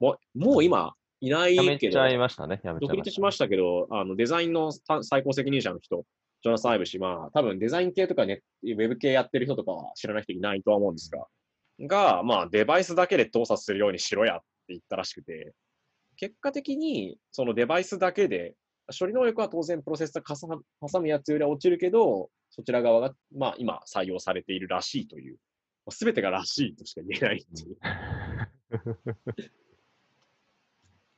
[0.00, 2.60] もう、もう今、いないやめけど、ちゃいましたね。
[2.62, 4.70] やめちゃいました、独立しましたけど、あのデザインの
[5.02, 6.04] 最高責任者の人、
[6.42, 11.26] ジョナサン・アイブ氏は、多分デザイン系とかね、ウェブ系やってる人とかは知らない人いないとは思うんですが、
[11.80, 15.52] が、まあ、デバイスだけで動作するようにしろやって言ったらしくて、
[16.16, 18.54] 結果的に、そのデバイスだけで、
[18.98, 20.22] 処理能力は当然プロセッサー
[20.80, 25.38] 挟むやつよりは落ちるけど、そちら側が、まあ、今採用されているらしいという、
[25.90, 27.76] すべてがらしいとしか言えないっていう、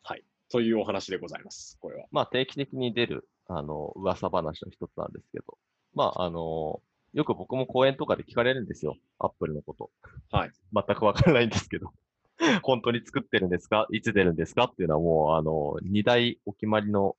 [0.02, 2.06] はい、というお話でございます、これは。
[2.10, 5.58] まあ、定期的に出る、あの、噂話の一つなんですけど、
[5.94, 8.96] まあ、あの、よく僕も講演とかで聞かれるんですよ。
[9.18, 9.90] アップルのこと。
[10.30, 10.52] はい。
[10.72, 11.92] 全くわからないんですけど。
[12.62, 13.86] 本当に作ってるんですか？
[13.92, 14.64] いつ出るんですか？
[14.64, 17.16] っていうのはもう、あの、二大お決まりの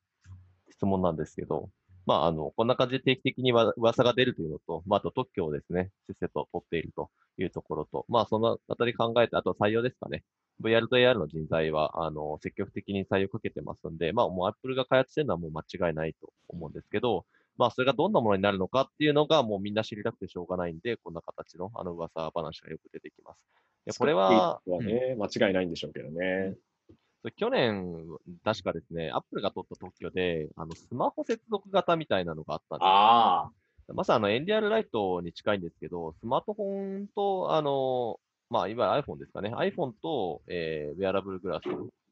[0.82, 1.70] 質問なんですけど、
[2.08, 10.24] まあ、あの、こんな感じで定期的にわ噂が出るというのと、まあ、あと特許をですね、せっせと取っているというところと、まあ、そのあたり考えて、あと採用ですかね。
[10.60, 17.26] VR と AR の人材は、あの、積極的に採用かけてますんで、まあ、もう Apple が開発してるのはもう間違いないと思うんですけど、
[17.58, 23.40] まあ、それがどんなものになるのかっていうのが、もうみんな知りたくてしょうがないんで、こんな形の、あの、噂話がよく出てきます。
[23.86, 26.56] でこれは、作っていいのはね、間違いないんでしょうけどね。
[27.30, 28.08] 去年、
[28.44, 32.90] 確かですね、アップルが取った特許で、あの、スマホ接続型みたいなのがあったんですよ。
[32.90, 33.52] ああ、
[33.94, 39.54] まさにあの、エンリアルライトに近いんですけど、スマートフォンと、あの、まあ、いわゆる iPhone ですかね。
[39.54, 41.68] iPhone と、えー、ウェアラブルグラス、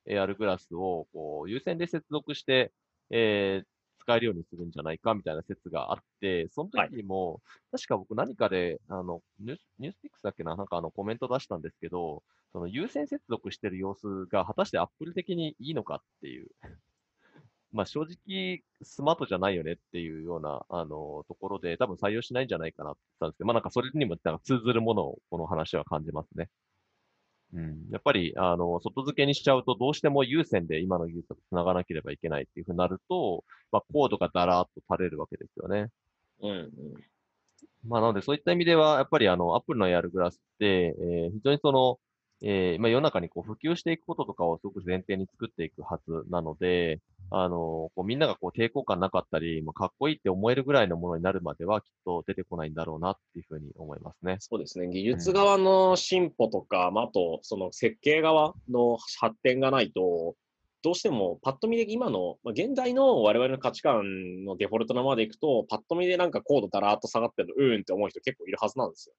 [0.07, 2.71] AR グラスを、こう、有線で接続して、
[3.09, 7.41] えー、使えるようにするんじゃないかみたいな説があって、その時にも、
[7.71, 16.49] 確か僕何かで、あの、ニュースニュースピックスだっけな、なんかあのコメント出したんですけど、その有線接続してる様子が果たして Apple 的にいいのかっていう。
[17.71, 26.49] まあ正直、スマートじゃないよねっていうような、あの、ところで、多分採用しないんじゃないかなって言ったんですけど、まあなんかそれにもなんか通ずるものを、この話は感じますね。
[27.53, 27.89] うん。
[27.91, 35.89] やっぱり、あの、外付けにしちゃうと、どうしても有線で今の技術と繋がなければいけないっていうふうになると、まあコードがだらーっと垂れるわけですよね。
[36.41, 36.69] うんうん。
[37.83, 41.99] まあ、なので、そういった意味では、やっぱりあの、アップルのやるグラスって、えー非常にその、
[42.41, 46.99] えーまあ、世の中にこう普及していくこととかをすごく前提に作っていくはずなので、
[47.31, 54.37] あの、こうみんながこう抵抗感なかったり、まあ、かっこいいって思えるぐらいのものになるまではきっと出てこないんだろうなっていうふうに思いますね。
[54.39, 54.87] そうですね。
[54.87, 60.35] 技術側の進歩とか、まあ、あと、その設計側の発展がないと、
[60.81, 69.15] どうしてもパッと見で今の、まあ、現代の我々の価値観のデフォルトのままでいくと、パッと見でなんかコードだらーっと下がってるの、うーんって思う人結構いるはずなんですよ。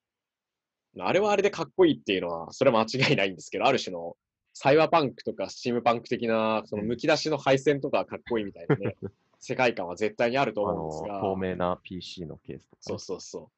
[0.98, 4.16] あれはあれでかっこいいっていうのは、それは間違いないんですけど、ある種の
[4.53, 8.96] サイバーパンクとかスチームパンク的な、その剥き出しの配線とかかっこいいみたいなね、
[9.38, 11.19] 世界観は絶対にあるとあ思うんですが。
[11.21, 13.50] の、透明な PC のケースとかね、そうそうそ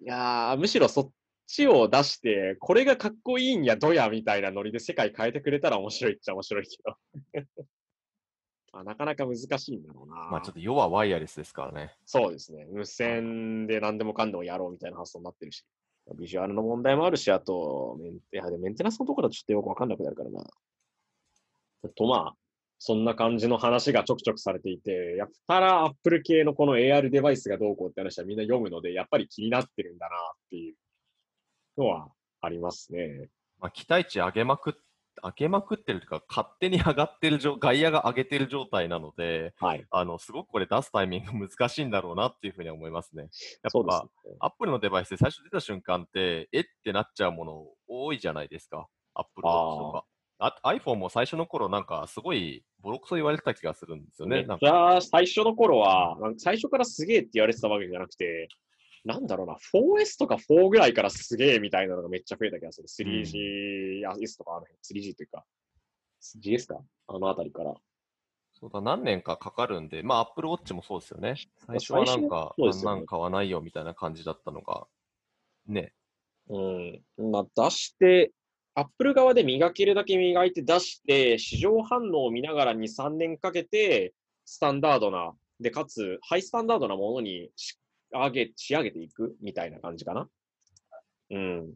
[0.00, 0.04] う。
[0.04, 1.10] いやー、むしろそっ
[1.46, 6.96] ちを出して、これがかっこいいんや、どやみたいなノリで世界変えてくれたら面白いっちゃ面白いけど。
[8.72, 10.16] まあ、なかなか難しいんだろうな。
[10.30, 11.96] まあちょっと要はワイヤレスですからね。
[12.04, 12.66] そうですね。
[12.66, 15.64] 無線で何でもかんでもやろうみたいな発想になってるし。
[16.14, 20.44] ビジュアルの問題もあるし、あと、メンいやメンテナンスのところだとちょっとよくわかんなくなるからな。
[21.96, 22.34] と、まあ、
[22.78, 30.18] そんな感じの話がちょくちょくされていて、やったらアップル系のこの AR デバイスがどうこうって話はみんな読むので、やっぱり気になってるんだなっ
[30.50, 30.74] ていう
[31.80, 32.08] のは
[32.40, 33.28] ありますね。
[33.58, 34.72] まあ期待値上げまくっ
[35.22, 39.86] 上げまくってるというか、勝手に上がってる状、外野が上げてる状態なので、はい。
[39.90, 43.28] あの、すごくこれ出すタイミング難しいんだろうなっていうふうには思いますね。
[43.62, 44.36] やっぱ、ね。
[44.40, 48.86] アップルのデバイスで最初出た瞬間って、えってなっちゃうもの多いじゃないですか。
[49.14, 50.04] アップルとか。
[50.38, 54.36] あ iPhone も最初の頃なんかすごいボロクソ言われてた気がするんですよね。
[54.36, 58.48] めっちなんかゃ最初の頃は、最初からすげえって言われてたわけじゃなくて、
[59.06, 62.88] なんだろうな、4S とか4ぐらいからすげえみたいなのがめっちゃ増えた気がする。
[62.88, 65.44] 3G、や S とかあの辺、3G というか、
[66.42, 66.80] GS か？
[67.06, 67.72] あのあたりから。
[68.52, 71.36] そうだ、何年かかかるんで、まあ Apple Watch もそうですよね。
[71.66, 74.88] 最初はなんか、ねなん買わないよみたいな感じだったのが、
[75.68, 75.92] ね。
[76.48, 77.02] うん。
[77.30, 78.32] まあ出して、
[78.74, 87.78] アップル側で磨けるだけ磨いて出して、市場反応を見ながら2、3年かけて、スタンダードな、で、かつ、ハイスタンダードなものにし
[88.12, 89.36] 上げ、仕上げていく？
[89.40, 90.28] みたいな感じかな？
[91.30, 91.74] うん。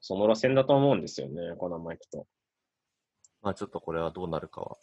[0.00, 2.26] その路線だと思うんですよね、このままいくと。
[3.42, 4.76] まあちょっとこれはどうなるかは。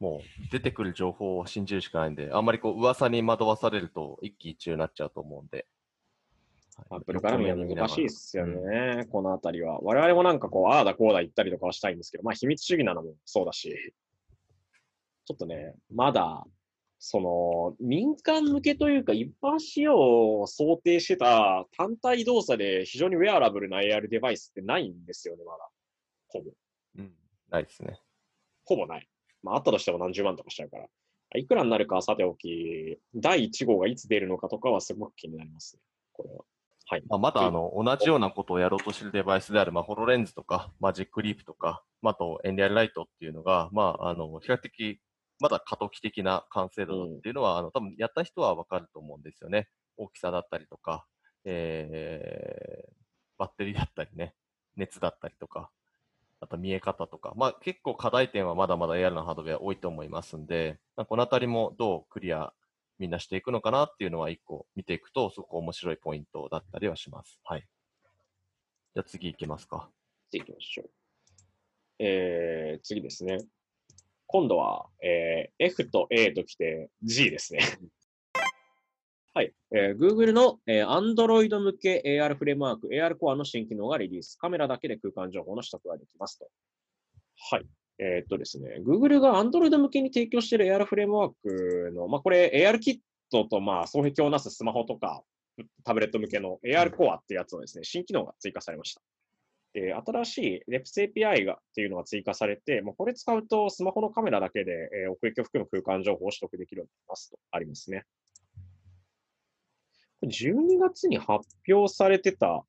[0.00, 5.66] もう出てくる情報を信じるしかないんで、あんまりこう噂に惑わされると一喜一憂になっちゃうと思うんで。
[6.90, 9.80] アップルから見は難しいですよね、このあたりは。
[9.82, 13.94] 我々もなんかこう、ああだこうだ言ったりとかはしたいんですけど、まあ秘密主義なのもそうだし、
[15.24, 16.44] ちょっとね、まだ、
[17.06, 25.68] その、民間向けというか、一般使用を想定してた単体動作で非常にウェアラブルな AR デバイスってないんですよね、まだ。
[26.28, 26.50] ほぼ。
[26.96, 27.12] うん。
[27.50, 28.00] ないですね。
[28.64, 29.06] ほぼない。
[29.42, 30.86] まあ、あったとしても何十万とかしちゃうから。
[31.36, 35.82] いくらになるかはさておき、第1号がいつ出るのかとかはすごく気になりますね、
[36.14, 36.44] これは。
[36.86, 37.02] はい。
[37.06, 45.02] まあ、まだあの同じようなことをやろうとしているデバイスである、まあ、ホロレンズとか、マジックリープとか、まあ、あとエンリアルライトっていうのが、まあ、あの比較的
[45.40, 49.68] まだ過渡期的な完成度だっていうのは、あの多分やった人はわかると思うんですよね。
[49.96, 51.06] 大きさだったりとか、
[51.44, 52.92] えー、
[53.38, 54.34] バッテリーだったりね、
[54.76, 55.70] 熱だったりとか、
[56.40, 62.52] あと見え方とか、まあ結構課題点はまだまだ AR のハードウェア多いと思いますんで、まあこのあたりもどうクリア
[62.98, 67.40] みんなしていくのかなっていうのは一個見ていくと、すごく面白いポイントだったりはします。
[67.44, 67.66] はい。
[68.94, 69.88] じゃあ次行きますか。
[70.30, 70.90] 次行きましょう。
[71.98, 73.38] えー、次ですね。
[74.26, 77.60] 今度は、えー F と A ときて G ですね。
[79.34, 79.52] はい。
[79.74, 84.36] えー Google の、えー Android 向け AR フレームワーク、AR コアの新機能がリリース。
[84.36, 86.48] カメラだけで空間情報の取得ができますと。
[87.50, 87.66] はい。
[87.98, 92.98] えーっとですね、Google が Android 向けに提供している AR フレームワークの、まあ、これ AR キッ
[93.30, 95.22] トと、まあ、双璧をなすスマホとか、
[95.84, 99.02] タブレット向けの AR コアっていうやつのですね、新機能が追加されました。
[99.74, 104.72] で、新しい Depth API がっていうのが追加されて、もうこれ使うとスマホのカメラだけで、
[105.04, 108.04] えー奥行きを含む空間情報を取得できるようになりますとありますね。
[110.20, 112.64] これ12月に発表されてた、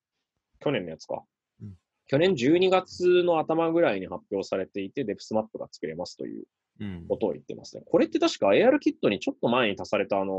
[0.59, 1.23] 去年のやつか。
[1.61, 1.73] うん
[2.07, 6.43] 去年12月の頭ぐらいに発表されていて、デプスマップが作れますという
[6.79, 7.83] うんことを言ってますね。
[7.85, 10.35] これって確か AR キットにちょっと前に足された、あのー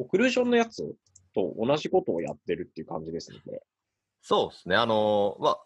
[0.00, 0.94] オクルージョンのやつ
[1.34, 3.62] と同じことをやってるっていう感じですね、これ。
[4.22, 4.76] そうですね。
[4.76, 5.58] あのーまあ、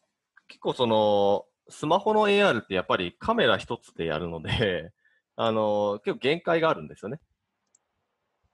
[0.49, 4.93] 結構その、スマホの AR ってやっぱりカメラ一つでやるので、
[5.37, 7.21] あのー結構限界があるんですよね。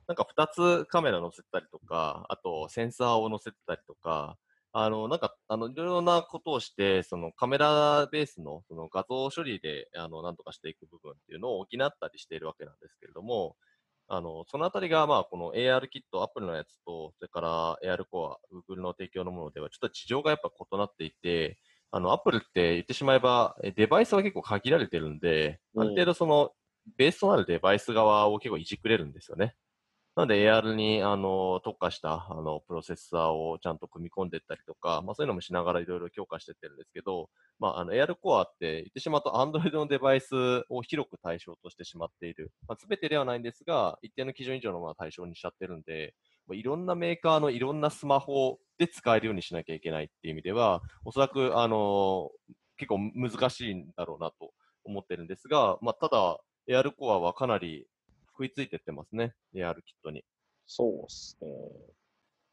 [0.06, 4.38] なんか二つカメラ載せたりとか、あとセンサーを載せたりとか、
[4.72, 13.56] あの、なんか、あの、いろいろなことをして、そのカメラベースのその画像処理で、あの、なんとかしていく部分っていうのを補ったりしているわけなんですけれども、
[14.08, 18.38] あの、そのあたりが、まあ、この AR キット、Apple のやつと、それから AR コア、
[18.72, 21.58] Google の提供のものでは、ちょっと事情がやっぱ異なっていて、
[21.90, 26.52] あの、Apple って言ってしまえば、えデバイスは結構限られてるんで、うんある程度その、
[26.96, 29.54] ベースとなるデバイス側を結構いじくれるんですよね。
[30.18, 40.34] なので AR にあの特化したあのプロセッサーをちゃんと組み込んでいったりとか、まあ、そういうのもしながらいろいろ強化していってるんですけど、まあ、あの AR コアって言ってしまうと Android のデバイス
[40.70, 42.50] を広く対象としてしまっている。
[42.66, 46.14] まあ、全てではないんですが、一定の基準以上のものは対象にしちゃってるんで、
[46.48, 52.30] まあいろんなメーカーのいろんなスマホで使えるようにしなきゃいけないっていう意味では、おそらくあの
[52.76, 54.50] 結構難しいんだろうなと
[54.82, 56.38] 思ってるんですが、まあ、ただ
[56.68, 57.86] AR コアはかなり
[58.38, 60.24] 食いついてってますね、AR キットに。
[60.64, 61.48] そうっすね。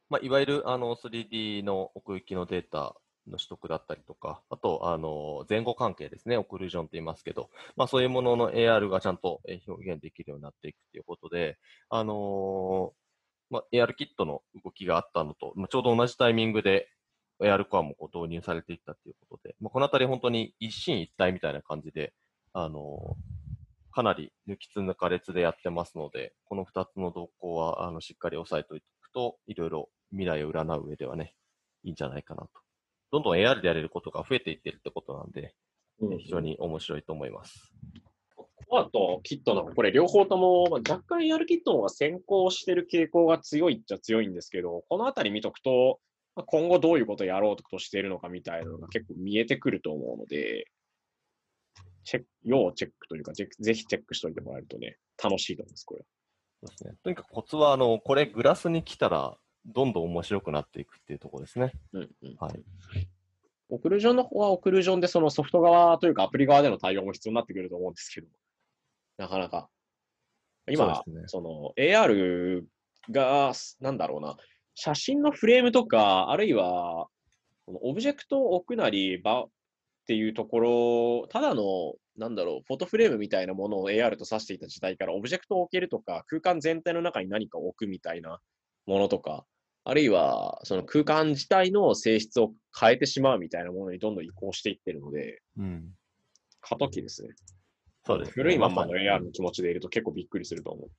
[0.09, 2.95] まあ、いわゆるあの 3D の奥行きのデータ
[3.27, 11.57] の取得だったりとか、あとあの前後関係ですね、オクルージョンと言いますけど、まあ、そういうものの AR がちゃんとえー表現できるようになっていくということで、
[11.89, 16.89] あのーまあ、AR キットの動きがあったのと、まあ、ちょうど同じタイミングで
[17.41, 22.13] AR コアもこう導入されていったということで、まあ、このあたり本当に一進一退みたいな感じで、
[22.53, 23.34] あのー
[23.95, 31.33] かなり抜きつ抜かれつでやってますので、この2つの動向はあのしっかり押さえておくと、いろいろ未来を占う上ではね、
[31.83, 32.49] いいんじゃないかなと
[33.11, 35.53] どんどん AR でやれることが増えていってるってことなんで、
[36.01, 37.71] うん非常に面白いと思います。
[38.67, 45.99] コアとキットのこれ両方とも、まあ、若干 AR キットの方が先行してる傾向が強いっちゃ強いんですけど、このあたり見とくと、
[46.35, 50.65] まあ今後どういうことをやろうとしているのかみたいなのが結構見えてくると思うので、
[52.05, 56.05] チェック、要チェックというか、ぜぜひチェックしておいてもらえるとね、楽しいと思います、これ。
[56.61, 56.93] そうですね。
[57.03, 61.73] とにかくコツは、あの、これグラスに来たら、どんどん面白くなっていくっていうところですね。
[61.93, 62.63] うんうんはい。
[63.69, 68.27] オクルージョンの方はオクルージョンでそのソフト側というかアプリ側での対応も必要になってくると思うんですけど、
[69.17, 69.67] なかなか。
[70.69, 72.63] 今、そねその AR
[73.09, 74.37] が、なんだろうな、
[74.75, 77.07] 写真のフレームとか、あるいは、
[77.67, 79.47] オブジェクトを置くなり、場
[80.05, 88.39] っていうところ、ただの、なんだろう、フォトフレームみたいなものを AR と指していた時代から、オブジェクトを置けるとか、空間全体の中に何かを置くみたいな
[88.85, 89.45] ものとか、
[89.83, 95.95] あるいは、その空間自体の性質を変えてしまうみたいなものにどんどん移行していってるので、うん。
[96.61, 97.29] 過渡期ですね。
[98.05, 98.33] そうですね。
[98.35, 100.91] 古いまんまの AR の気持ちでいると結構びっくりすると思う。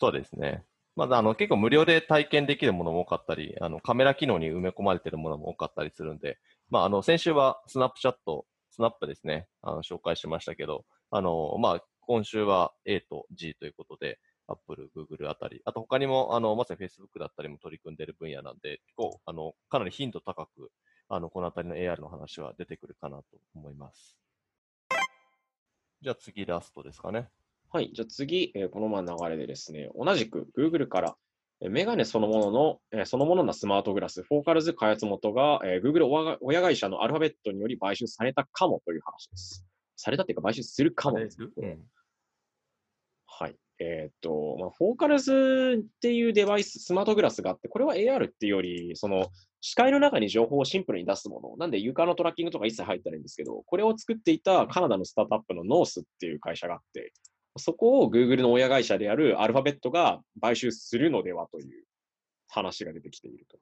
[0.00, 0.64] そうですね。
[0.96, 6.38] まだあの結構無料で体験できるものも多かったり、あのカメラ機能に埋め込まれているものも多かったりするんで、
[6.70, 20.70] まあ、あの先週はスナップチャット、スナップですね、あの紹介しましたけど、あのまあ、今週は A と G ということで、Apple、Google あたり、あと他にもあのまさに Facebook だったりも取り組んでいる分野なんで、結構あのかなり頻度高く、
[21.08, 24.16] あのこのあたりの AR の話は出てくるかなと思います。
[26.02, 27.28] じゃあ次ラストですかね。
[27.72, 27.90] はい。
[27.94, 31.16] じゃあ次、えーこのまま流れでですね、同じく Google から、
[31.70, 39.64] メガネそのものの、えーそのもののスマートグラス、フォーカルズ開発元が、えー Google 親会社のアルファベットにより買収されたかもという話です。
[39.96, 41.78] されたっていうか、買収するかもです、うん
[43.26, 43.56] はい。
[43.80, 49.28] えーっと、まあ、フォーカルズっていうデバイス、スマートグラスがあって、これは AR っていうより、その、
[49.60, 51.56] 視界の中に情報をシンプルに出すもの。
[51.56, 57.12] なんで、床のトラッキングとか一切入ってないんですけど、これを作っていたカナダのスタートアップのノースっていう会社があって、
[57.56, 61.84] そこを Google の親会社であるアルファベットが買収するのではという
[62.48, 63.58] 話が出てきていると。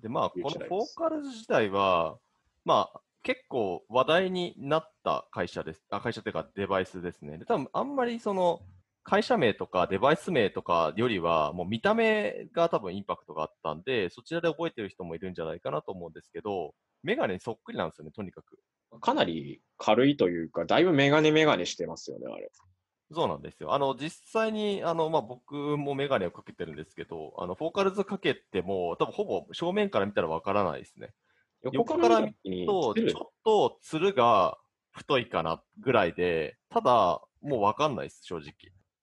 [0.00, 2.18] で、まあ、このフォーカルズ自体は、
[2.64, 5.82] まあ、結構話題になった会社です。
[5.90, 7.38] あ会社というかデバイスですね。
[7.38, 8.60] で、多分あんまりその、
[9.04, 18.58] 会社名とかデバイス名とかよりは、もう見た目が多分インパクトがあったんで、そちらで覚えてる人もいるんじゃないかなと思うんですけど、メガネにそっくりなんですよね、とにかく。
[19.00, 22.50] かなり軽いというか、だいぶメガネメガネしてますよね、あれ。
[23.12, 23.74] そうなんですよ。
[23.74, 31.14] あの、実際に、あの、まあ、僕もメガネをかけてるんですけど、あの、フォーカルズかけても、多分ほぼ正面から見たらわからないですね。
[31.70, 34.58] 横から見た時にと、ちょっとつるが
[34.92, 38.52] 太いかなぐらいで、ただ、もうわかんないです、正直。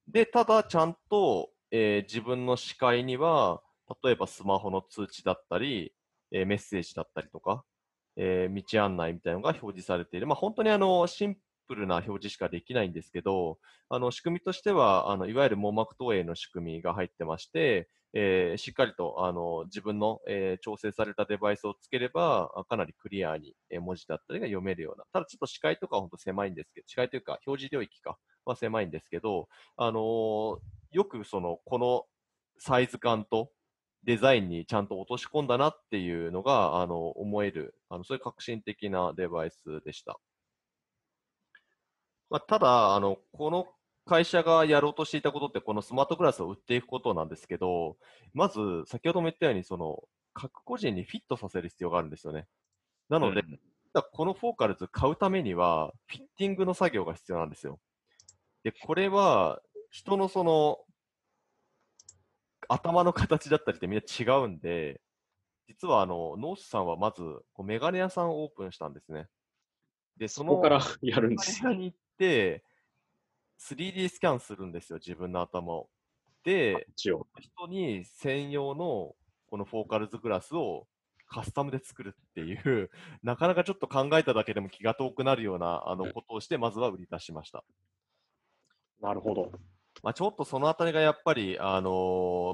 [0.08, 3.64] で、ただ、ちゃんと、えー自分の視界には、
[4.04, 5.94] 例えばスマホの通知だったり、
[6.32, 7.66] えーメッセージだったりとか、
[8.16, 10.28] えー道案内みたいなのが表示されている。
[10.28, 11.38] まあ、本当にあの、シン
[11.72, 13.60] プルな表示しかできないんですけど、
[13.90, 25.06] あの、仕組みとしては、あの、いわゆる網膜投影の仕組みが入ってまして、えーしっかりとあの自分の、えー調整されたデバイスをつければ、かなりクリアに、え文字だったりが読めるような。
[25.14, 29.48] ただちょっと視界とかは本当狭いんですけど、視界というか表示領域かは狭いんですけど、
[29.78, 30.60] あのー
[30.92, 32.06] よくその、この
[32.60, 33.52] サイズ感と
[34.04, 40.20] デザインにちゃんと落とし込んだなっていうのが、あの、思える、あの、そういう革新的なデバイスでした。
[42.32, 43.68] まあ、ただ、あの、この
[44.06, 47.98] 会社がやろうとしていたことって、このスマートグラスを売っていくことなんですけど、
[48.34, 50.02] まず、先ほども言ったように、その、
[50.34, 52.48] 各個人にフィットさせる必要があるんですよね。
[53.10, 53.60] なので、うん
[54.14, 57.78] このフォーカルズ買うためには、フィッティングの作業が必要なんですよ。
[58.64, 60.78] で、これは、人のその、
[62.70, 65.02] 頭の形だったりってみんな違うんで、
[65.68, 67.22] 実はあの、ノースさんはまず、
[67.52, 69.28] こうメガネ屋さんをオープンしたんですね。
[70.16, 71.70] で、そのからやるんですよ。
[71.72, 72.02] メガネ屋に行って、
[73.60, 75.90] 3D スキャンするんですよ、自分の頭を。
[76.44, 76.88] で。
[77.40, 79.16] 人に専用の
[79.48, 80.88] このフォーカルズグラスを
[81.28, 82.90] カスタムで作るっていう、
[83.24, 87.64] なかなかちょっと考えただけでも気が遠くなるようなあのことをして、まずは売り出しました。
[89.00, 89.52] なるほど。
[90.04, 91.90] まあ、ちょっとそのあたりがやっぱり、あの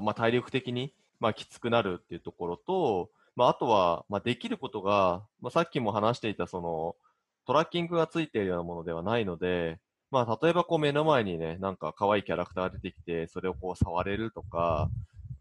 [0.02, 6.96] まあ、体力的に、まあ、きつくなるっていうところと、まあ、あとは、まあ、できることが、まあ、さっきも話していたその
[7.48, 9.78] トラッキングがついているようなものではないので、
[10.10, 14.90] まあ、例えばこう目の前にね、なんか可愛いキャラクターが出てきて、それをこう触れるとか、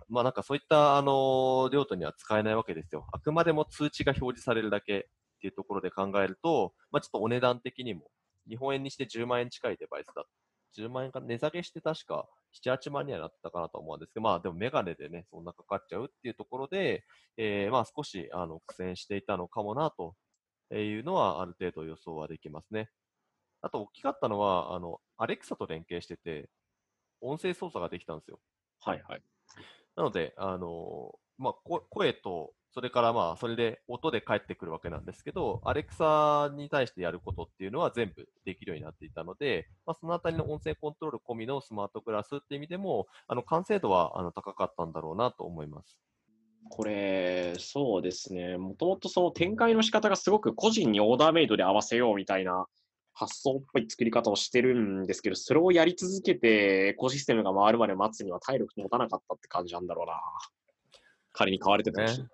[0.07, 3.05] まあなんかそういった、あの用途には使えないわけですよ。
[3.11, 5.01] あくまでも通知が表示されるだけっ
[5.41, 8.09] ていうところで考えると、まあちょっとお値段的にも、
[8.47, 10.25] 日本円にして10万円近いデバイスだ。
[10.77, 12.25] 10万円か値下げして確か
[12.63, 17.03] 7、8万にはなったかなと思うんですけど、まあでもメガネでね、そんなかかっちゃうっていうところで、
[17.35, 20.15] えー、まあ少しあの苦戦していたのかもなと
[20.75, 22.89] いうのはある程度予想はできますね。
[23.61, 26.49] あと大きかったのは、あの、アレクサと連携してて、
[27.21, 28.39] 音声操作ができたんですよ。
[28.79, 29.21] はいはい。
[29.95, 31.53] なので、あのまあ、
[31.89, 45.97] 声とそれからまあ、それで音で返ってくるわけなんですけど、アレクサに対してやることっていうのは全部できるようになっていたので、まあ、そのあたりの音声コントロール込みのスマートグラスっていう意味でも、あの完成度はあの高かったんだろうなと思います。
[46.69, 48.57] これ、そうですね。
[48.57, 52.67] もともとその展開の仕方がすごく個人にオーダーメイドで合わせようみたいな
[53.13, 60.21] 発想っぽい作り方をしてるんですけど、それをやり続けてエコシステムが回るまで待つには体力持たなかったって感じなんだろうな。
[61.33, 62.19] 仮に買われてたし。
[62.19, 62.27] ね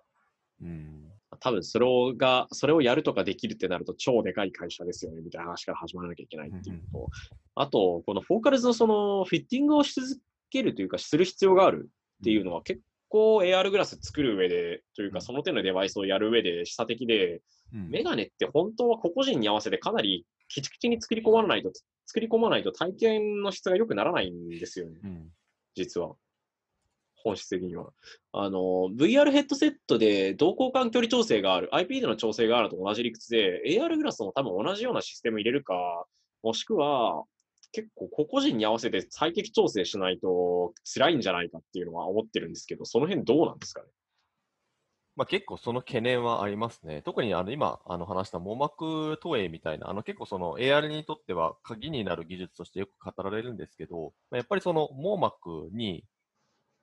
[0.62, 7.08] うん、多分それをが、それをやるとかできるってなると超でかい会社ですよね、みたいな話から始まらなきゃいけないっていうと、
[7.54, 10.20] あと、このフォーカルズのそのフィッティングをし続
[10.50, 12.80] けるというか、する必要があるっていうのは結
[13.14, 17.42] 構 AR グラス作る上で、というかその手のデバイスをやる上で示唆的で、
[17.72, 21.70] うん、メガネって本当は個々人に合わせてかなりきちきちに作り込まないと、
[22.06, 25.28] 作り込まないと体験の質が良くならないんですよね、うん、
[25.76, 26.16] 実は。
[27.14, 27.86] 本質的には。
[28.32, 36.04] あの、VR ヘッドセットで同交換距離調整がある、IP での調整があると同じ理屈で、AR グラスも多分同じようなシステム入れるか、
[36.42, 37.24] もしくは、
[37.74, 43.88] 結構個々人に合わせて最適調整しないと辛いんじゃないかっていうのは思ってるんですけど、その辺どうなんですかね？
[45.16, 47.02] まあ、結構その懸念はありますね。
[47.02, 56.04] 特にあの今あの話した網膜投影みたいな、あの結構その AR にとっては鍵になる技術としてよく語られるんですけど、やっぱりその網膜に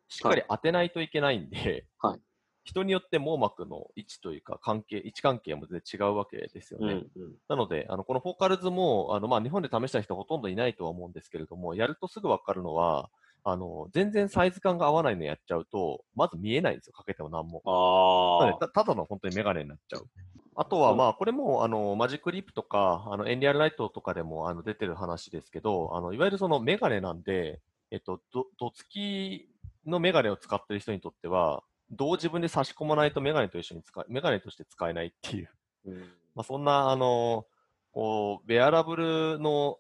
[0.07, 2.19] しっかり当てないといけないんで、はい、
[2.63, 6.93] 人によって網膜の位置というか関係、位置関係も全然違うわけですよね。
[7.15, 13.09] うんうん、なので、あのこのフォーカルズもあの、まあ、日本で試した人ほとんどいないとは思うんですけれども、やるとすぐ分かるのは、
[13.43, 17.61] あの全然サイズ感が合わないのやっちゃうと、まず見えないんですよ、かけても何も。
[17.65, 20.07] あたただの本当にメガネになっちゃう。
[20.55, 27.59] あとは、まあ、これもあのマジックリップとか、あのエンリアルライトとかでもあの出てる話ですけど、あのいわゆるそのメガネなんで、
[27.89, 29.49] えっと、ど、どつき
[29.85, 35.49] のメガネを使ってる人にとっては、どう自分で差し込まないとメガネと一緒に使え、メガネとして使えないっていう、
[35.85, 35.97] うん、
[36.35, 37.45] まあそんな、あの、
[37.91, 39.77] こう、ベアラブルの、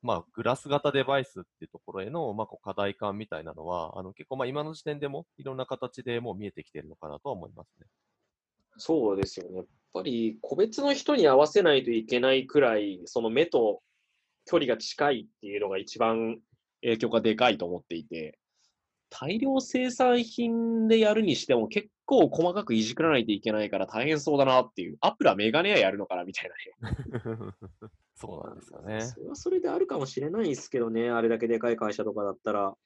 [0.00, 7.86] まあ、グラス型デバイスっていうところへの、まあ、こう課題感みたいなのは、あの結構、まあ、今の時点でもいろんな形でもう見えてきてるのかなとは思いますね。
[8.76, 9.56] そうですよね。
[9.56, 13.82] やっぱり、個別の人に合わせないといけないくらい、その目と
[14.46, 16.38] 距離が近いっていうのが一番
[16.82, 18.38] 影響がでかいと思っていて、
[19.10, 24.98] 大量生産品でやるにしても結構細かくいじくらないといけないから大変そうだなっていう。
[25.00, 26.50] アップルはメガネ屋やるのかなみたい
[26.80, 27.52] なね。
[28.14, 29.00] そうなんですよね。
[29.02, 31.10] それはそれであるかもしれないですけどね。
[31.10, 32.76] あれだけでかい会社とかだったら。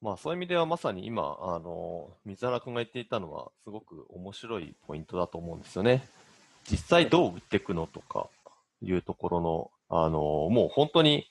[0.00, 6.08] まあそういう意味ではまさに今、あの、水原君が言っていたのはすごく面白いポイントだと思うんですよね。
[6.70, 8.28] 実際どう売っていくのとか
[8.82, 11.26] いうところの、あの、もう本当に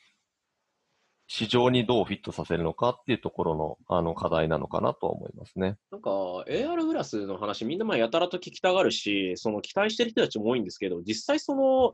[1.28, 5.78] 市場にどうフィットさせるのかっていうところのあの課題なのかなと思いますね。
[5.91, 11.93] なんか AR グラスの話、みんなまあやたらと聞きたがるし、その期待してる人たちも多いんですけど、実際その、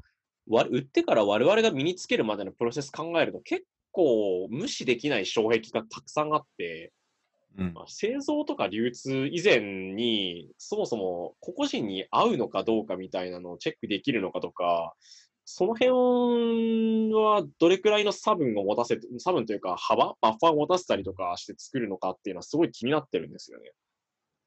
[0.70, 6.92] 売ってから我々が身につけるまでのプロセス考えると結構無視できない障壁がたくさんあって、
[7.58, 14.94] うん、まあ、製造とか流通以前にそもそも個々人に合うのかどうかみたいなのをチェックできるのかとか、
[15.46, 23.72] その辺はどれくらいの差分を持たせて、差分というか幅、バッファーを持たせたりとかして作るのかっていうのはすごい気になってるんですよね。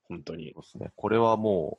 [0.08, 0.52] 本当に。
[0.54, 0.92] そうですね。
[0.96, 1.78] これはも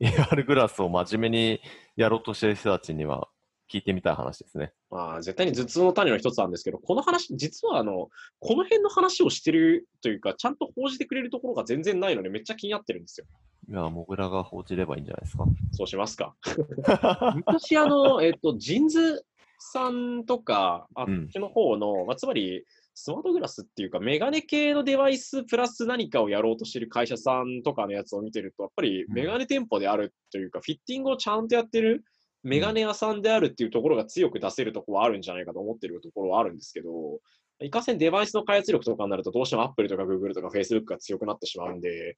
[0.00, 1.60] う AR グラスを真面目に
[1.96, 3.28] やろうとしてる人たちには
[3.72, 4.72] 聞いてみたい話ですね。
[4.90, 8.08] まあ、絶対に頭痛の種の一つなんですけど、この話、実はあの、
[8.40, 13.26] この辺の話をしてるというか、ちゃんと報じてくれるところが全然ないので、めっちゃ気になってるんですよ。
[13.68, 15.44] いや、モグラが報じればいいんじゃないですか？
[15.72, 16.34] そうしますか。
[17.46, 19.24] 昔、あの、えっと、ジンズ
[19.58, 32.04] さんとか、あっちの方の、うん、まあ、つまり、スマートグラスっていうか、メガネ系のデバイスプラス何かをやろうとしてる会社さんとかのやつを見てると、やっぱりメガネ店舗であるというか、うん、フィッティングをちゃんとやってる
[32.44, 37.20] メガネ屋さんであるっていうところが強く出せるところはあるんじゃないかと思ってるところはあるんですけど、
[37.60, 42.16] いかせんデバイスの開発力とかになるとどうしても Apple とか Google とか Facebook が強くなってしまうんで、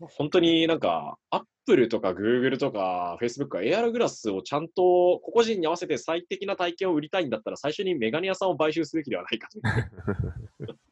[0.00, 9.60] 本当になんか Apple とか Google とか Facebook は AR グラスをちゃんと個々人に合わせて最適な体験を売りたいんだったら最初にメガネ屋さんを買収すべきではないかと。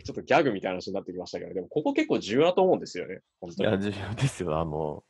[0.00, 3.68] ちょっとギャグみたいな話になってきましたけど、でもここ結構重要だと思うんですよね、本当に。
[3.68, 4.58] いや、重要ですよ。
[4.58, 5.02] あの、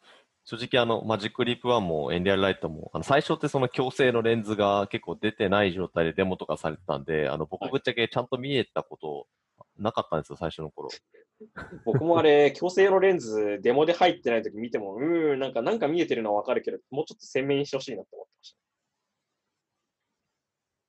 [0.44, 9.26] 正直あの、マジックリープ1もエンリアルライトも、あの、最初ってその強制のレンズが結構出てない状態でデモとかされてたんで、あの、僕ぶっちゃけちゃんと見えたこと
[9.78, 10.88] なかったんですよ、最初の頃。
[11.84, 18.56] 僕もあれ、強制のレンズ、デモで入ってない時見ても、うーん、なんか、なんか見えてるのはわかるけど、もうちょっと鮮明にしてほしいなって思ってまし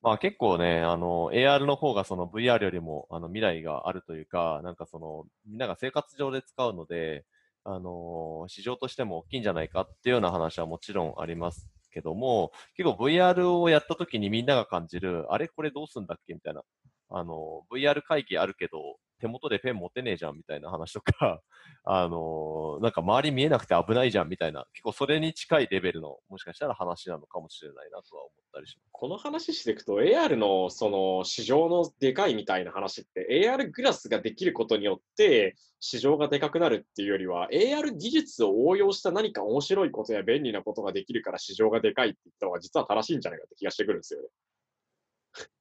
[0.02, 7.26] まあ結構ね、あの、AR の方がその VR よりもあの未来があるというか、なんかその、みんなが生活上で使うので、
[7.66, 16.64] あの市場としても大きいんじゃないかっていうような話はもちろんありますけども、結構 VR をやった時にみんなが感じる、あれこれどうすんだっけみたいな。
[17.10, 21.42] あの、VR 会議あるけど、手元でペン持てねえじゃんみたいな話とか、
[21.84, 28.90] あのなんか周り見えなくて危ないじゃんみたいな、結構それに近いレベルの、もしかしたら話なのかもしれないなとは思ったりします。
[28.92, 44.30] この話していくと、AR のその市場のでかいみたいな話って、AR グラスができることによって市場がでかくなるっていうよりは、AR 技術を応用した何か面白いことや便利なことができるから市場がでかいって言った方が実は正しいんじゃないかって気がしてくるんですよね。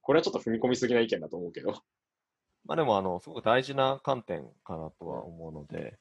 [0.00, 1.72] これはちょっと踏み込みすぎな意見だと思うけど。
[2.64, 5.98] まあでも、あの、すごく大事な観点かなとは思うので、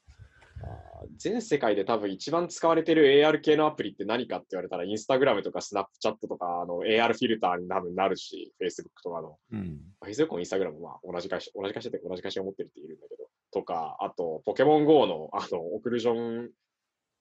[1.16, 9.38] 全世界で多分一番使われてる AR 系のアプリって何かって言われたら、インスタグラムとかスナップチャットとかあの AR フィルターに多分なるし、Facebook とかの。
[9.52, 9.80] うん。
[10.04, 16.50] Facebook もインスタグラムも同じ会社、同じ会社って同じ会社を持ってるって言うんだけど、とか、あと、ポケモン GO のあのオクルージョン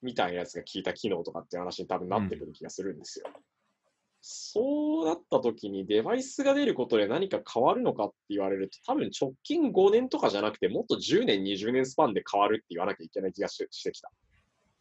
[0.01, 3.25] みたいなやつが効いた機能とかっていう話に多分なってくる気がするんですよ。
[4.29, 14.11] そうなった時にデバイスが出ることで何か変わるのかって言われると、多分直近5年とかじゃなくて、もっと10年、20年スパンで変わるって言わなきゃいけない気がししてきた。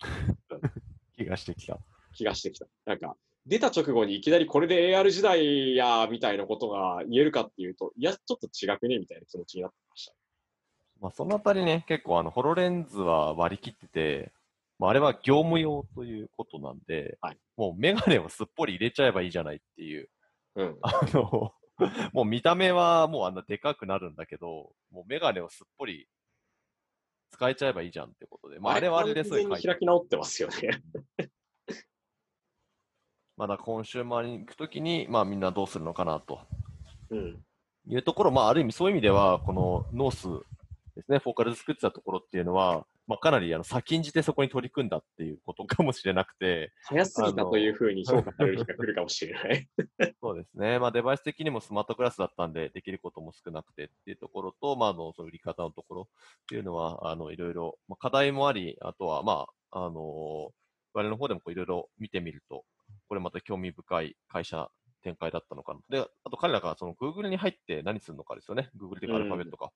[1.17, 1.79] 気がしてきた。
[2.13, 2.67] 気がしてきた。
[2.87, 3.17] なんか、
[3.47, 10.15] 出た直後にいきなりこれで AR 時代やみたいなことが言えるかっていうと、いや、ちょっと違くねみたいな気持ちになってました。
[11.01, 14.33] まあ、そのあたりね、結構あの、ホロレンズは割り切ってて、
[14.79, 20.11] まあ、あれは業務用ということなんで、はいもうメガネをすっぽり入れちゃえばいいじゃないっていう、
[20.57, 20.79] うん。
[20.83, 21.55] あの、
[22.13, 26.07] もう見た目はもうあんなでかくなるんだけど、もうメガネをすっぽり
[27.31, 30.83] 使えちゃえばいいじゃんってことで、まあ、あれはあれですごい完全に開き直ってますよね。
[33.37, 36.41] まだコンシューマーに行くときに、まあみんなどうするのかなと
[37.11, 37.45] うん。
[37.89, 40.29] いうところ、まあある意味そういう意味では、このノース
[40.95, 49.69] ですね、フォーカルズ作ってたところっていうのは、まあかなりあの先んじてそこに取り組んだっていうことかもしれなくて、早すぎたというふうに評価される日が来るかもしれない。
[50.21, 56.07] そうですね、まあデバイス的にもスマートクラスだったんで、できることも少なくてっていうところと、まああの、その売り方のところっ
[56.49, 60.53] ていうのは、あの、いろいろ、まあ、課題もあり、あとは、まあ、あの、
[60.95, 62.65] 我々の方でもこういろいろ見てみると、
[63.09, 64.69] これまた興味深い会社
[65.03, 65.81] 展開だったのかな。
[65.89, 68.71] で、あと彼らがその Google に入って何するのかですよね。
[68.77, 69.71] Google でアルファベットか。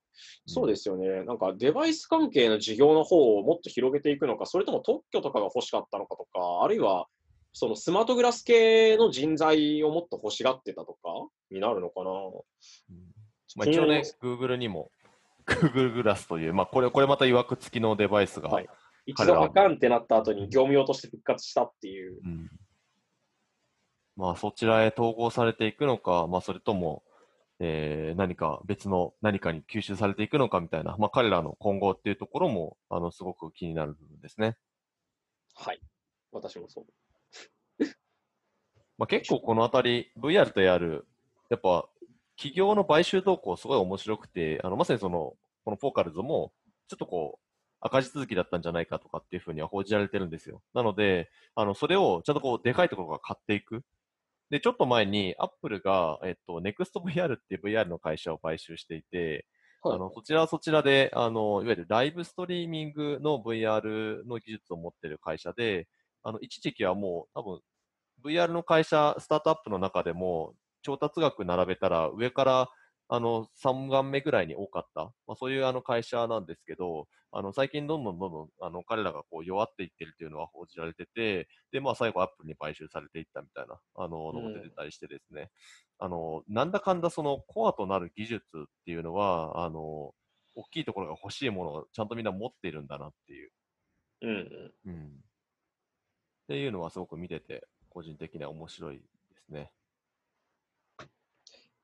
[0.45, 1.23] そうですよね。
[1.23, 7.07] なんかデバイス関係の事業の方をもっと広げていくのか、それとも特許とかが欲しかったのかとか、あるいは
[7.53, 10.97] そのスマートグラス系の人材をもっと欲しがってたとか
[11.49, 12.11] になるのかな。
[12.11, 12.97] うん
[13.57, 14.91] まあ、一応ね、Google にも
[15.45, 18.69] Google グラスという、まあこれ、これまた曰く付きのデバイスが、はい
[19.05, 22.19] 一度あかんってなった後に業務用として復活したっていう。
[22.23, 22.49] うん
[24.15, 27.03] まあ、そちらへ統合されていくのか、まあ、それとも、
[27.59, 34.57] えー何か別の何かに吸収されていくのかみたいな、まあ、彼らの今後っていうところも、あの、すごく気になる部分ですね。
[35.55, 35.81] はい。
[36.31, 36.85] 私もそう。
[38.97, 41.05] まあ、結構このあたり、VR と AR、
[41.49, 41.87] やっぱ、
[42.35, 46.53] 企業の買収動向すごい面白くて、あの、まさにその、このフォーカルズも、
[46.87, 47.45] ちょっとこう、
[47.79, 50.61] 赤字続きだったんじゃないかとかっていうふうには報じられてるんですよ。
[50.73, 53.83] なので、あの、それをちゃんとこう、でかいところが買っていく。
[54.51, 59.47] で、ちょっと前に、アップルが、えっと、NEXTVR っていう VR の会社を買収していて、
[59.81, 59.95] はい。
[59.95, 65.87] あの、そちらはそちらで、あの、いわゆるライブストリーミングの VR の技術を持っている会社で、
[66.23, 67.61] あの、一時期はもう、多分、
[68.23, 72.69] VR の会社、スタートアップの中でも、調達額並べたら、上から、
[73.13, 85.51] あの、3番目ぐらいに多かった、まあ、そういうあの会社なんですけど、あの、最近どんどんどんどん、あの、彼らがこう弱っていってるっていうのは報じられてて、で、まあ最後アップルに買収されていったみたいな、あの、のが出てたりしてですね、
[85.99, 90.13] あの、なんだかんだそのコアとなる技術っていうのは、あの、
[90.55, 93.51] 大きいところが欲しいものをちゃんとみんな持っているんだなっていう、
[94.21, 94.33] うんう
[94.69, 94.75] ん。
[94.85, 95.23] うん。
[96.43, 99.73] っていうのはすごく見てて、個人的には面白いですね。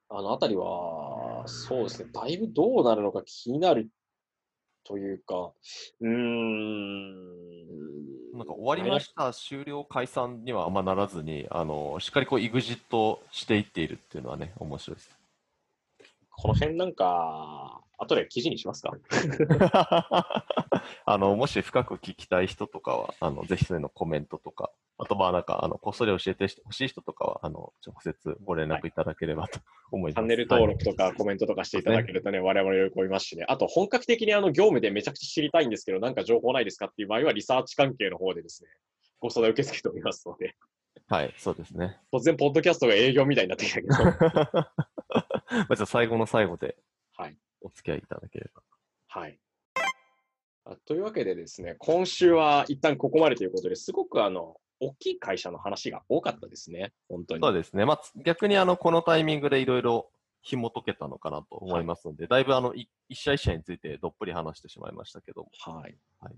[0.09, 3.89] あのあたりは、そうですね、だいぶどうなるのか気になる
[4.85, 5.51] というか、
[5.99, 7.13] うん。
[8.37, 15.16] なんか終わりました、終了、解散にはあんまならずに、あの、しっかりこう、イグジットしていっているっていうのはね、面白いです。
[16.39, 18.93] この辺なんか、後で記事にしますか？
[21.05, 29.59] あの、もし深く聞きたい人とかは、あの、ぜひそういうのコメントとか、あと、まあ、なんか、あの、こっそり教えてほしい人とかは、あの、直接ご連絡いただければと
[29.91, 30.15] 思います。
[30.15, 33.45] チャンネル登録とかコメントとかしていただけるとね、我々喜びますしね。
[33.47, 38.69] あと、本格的にあの業務でめちゃくちゃ知りたいんですけど、なんか情報ないですかっていう場合は、リサーチ関係の方でですね、
[39.19, 40.55] ご相談受け付けておりますので、
[41.07, 41.97] はい、そうですね。
[42.11, 43.93] 突然、ポッドキャストが営業みたいになってきたけど、
[45.67, 46.77] まあ、じゃあ最後の最後で
[47.15, 47.37] はい。
[47.61, 48.61] お付き合いいただければ。
[49.07, 49.39] はい。
[50.65, 57.41] あというわけでですね、今週は一旦ここまでということですごくあの、大きい会社の話が多かったですね、本当に。
[57.41, 57.85] そうですね。
[57.85, 65.49] まあ、つ逆にあの、このタイミングでいろいろ紐解けたのかなと思いますので、だいぶあの、い一社一社についてどっぷり話してしまいましたけども。
[65.59, 65.97] はい。
[66.19, 66.35] はい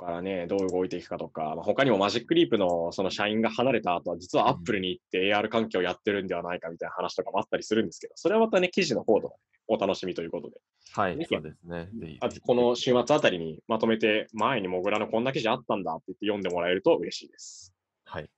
[0.00, 10.56] からね、どう動いていくかとか、まあ、他にもマジックリープのその社員が離れた後は、実はアップルに行って AR 環境をやってるんではないかみたいな話とかもあったりするんですけど、それはまたね、記事の方とか、ね、お楽しみということで。
[10.92, 11.88] はいそうですね。
[12.20, 17.74] あとこの週末あたりにまとめて、前にモグラのこんな記事あったんだって言って読んでもらえると嬉しいです。
[18.04, 18.30] はい。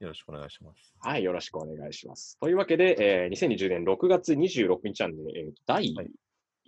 [0.00, 0.94] よろしくお願いします。
[1.00, 2.38] はい、よろしくお願いします。
[2.38, 6.10] というわけで、えー2020年6月26日なんで、えーと第はい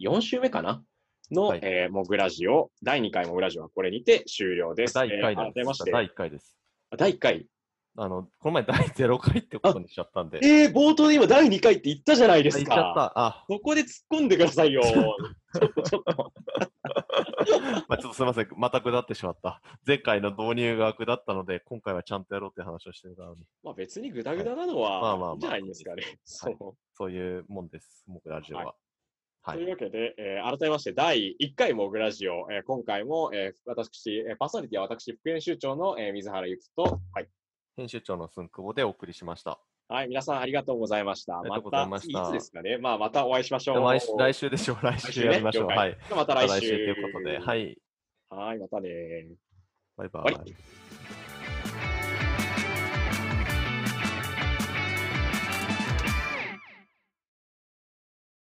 [0.01, 0.83] 4週目かな
[1.31, 4.95] の、はいえーモグラジオ、第2回モグラジオはこれにて終了です。
[4.95, 5.43] 第1回で。
[5.43, 6.57] 改めますして、第1回です。
[6.97, 7.47] 第1回。
[7.97, 10.39] あの、この前第0回ってことにしちゃったんで。
[10.43, 13.13] えー、冒頭で今第2回って言ったじゃないですあ言っちゃっか。
[13.15, 13.21] た。
[13.21, 14.83] あ、そこで突っ込んでくださいよ。
[14.83, 16.33] ちょっとちょっと。
[17.89, 18.49] まあ、ちょっとすみません。
[18.57, 19.61] また下ってしまった。
[19.87, 26.03] 前回の導入が下ったので、今回はちゃんとやろうって話をしてるからに、まあ別にグダグダなのまあまあまあはいいんじゃないんですかね。
[26.25, 26.55] そう。
[26.95, 28.05] そういうもんです。
[28.07, 28.65] 僕ラジオは。
[28.67, 28.75] は
[29.43, 29.59] はい。
[29.59, 37.29] というわけで、えー改めまして、第1回モグラジオ、えー今回も、えー私、えーパーソナリティは私、副編集長の、えー水原由紀と、はい。
[37.77, 39.59] 編集長のすんくぼでお送りしました。
[39.89, 41.41] はい、皆さんありがとうございました。
[41.41, 43.83] ありがとうございましたた次いつですかねまあ、またお会いしましょう。
[43.83, 44.79] 来週来週でしょう。
[44.83, 45.69] 来週やりましょう。
[45.69, 45.99] 来週ねはい。
[46.17, 46.61] また来週。
[46.61, 47.79] ということで、はい。
[48.29, 48.91] はい、またね
[49.97, 50.90] バイバイ。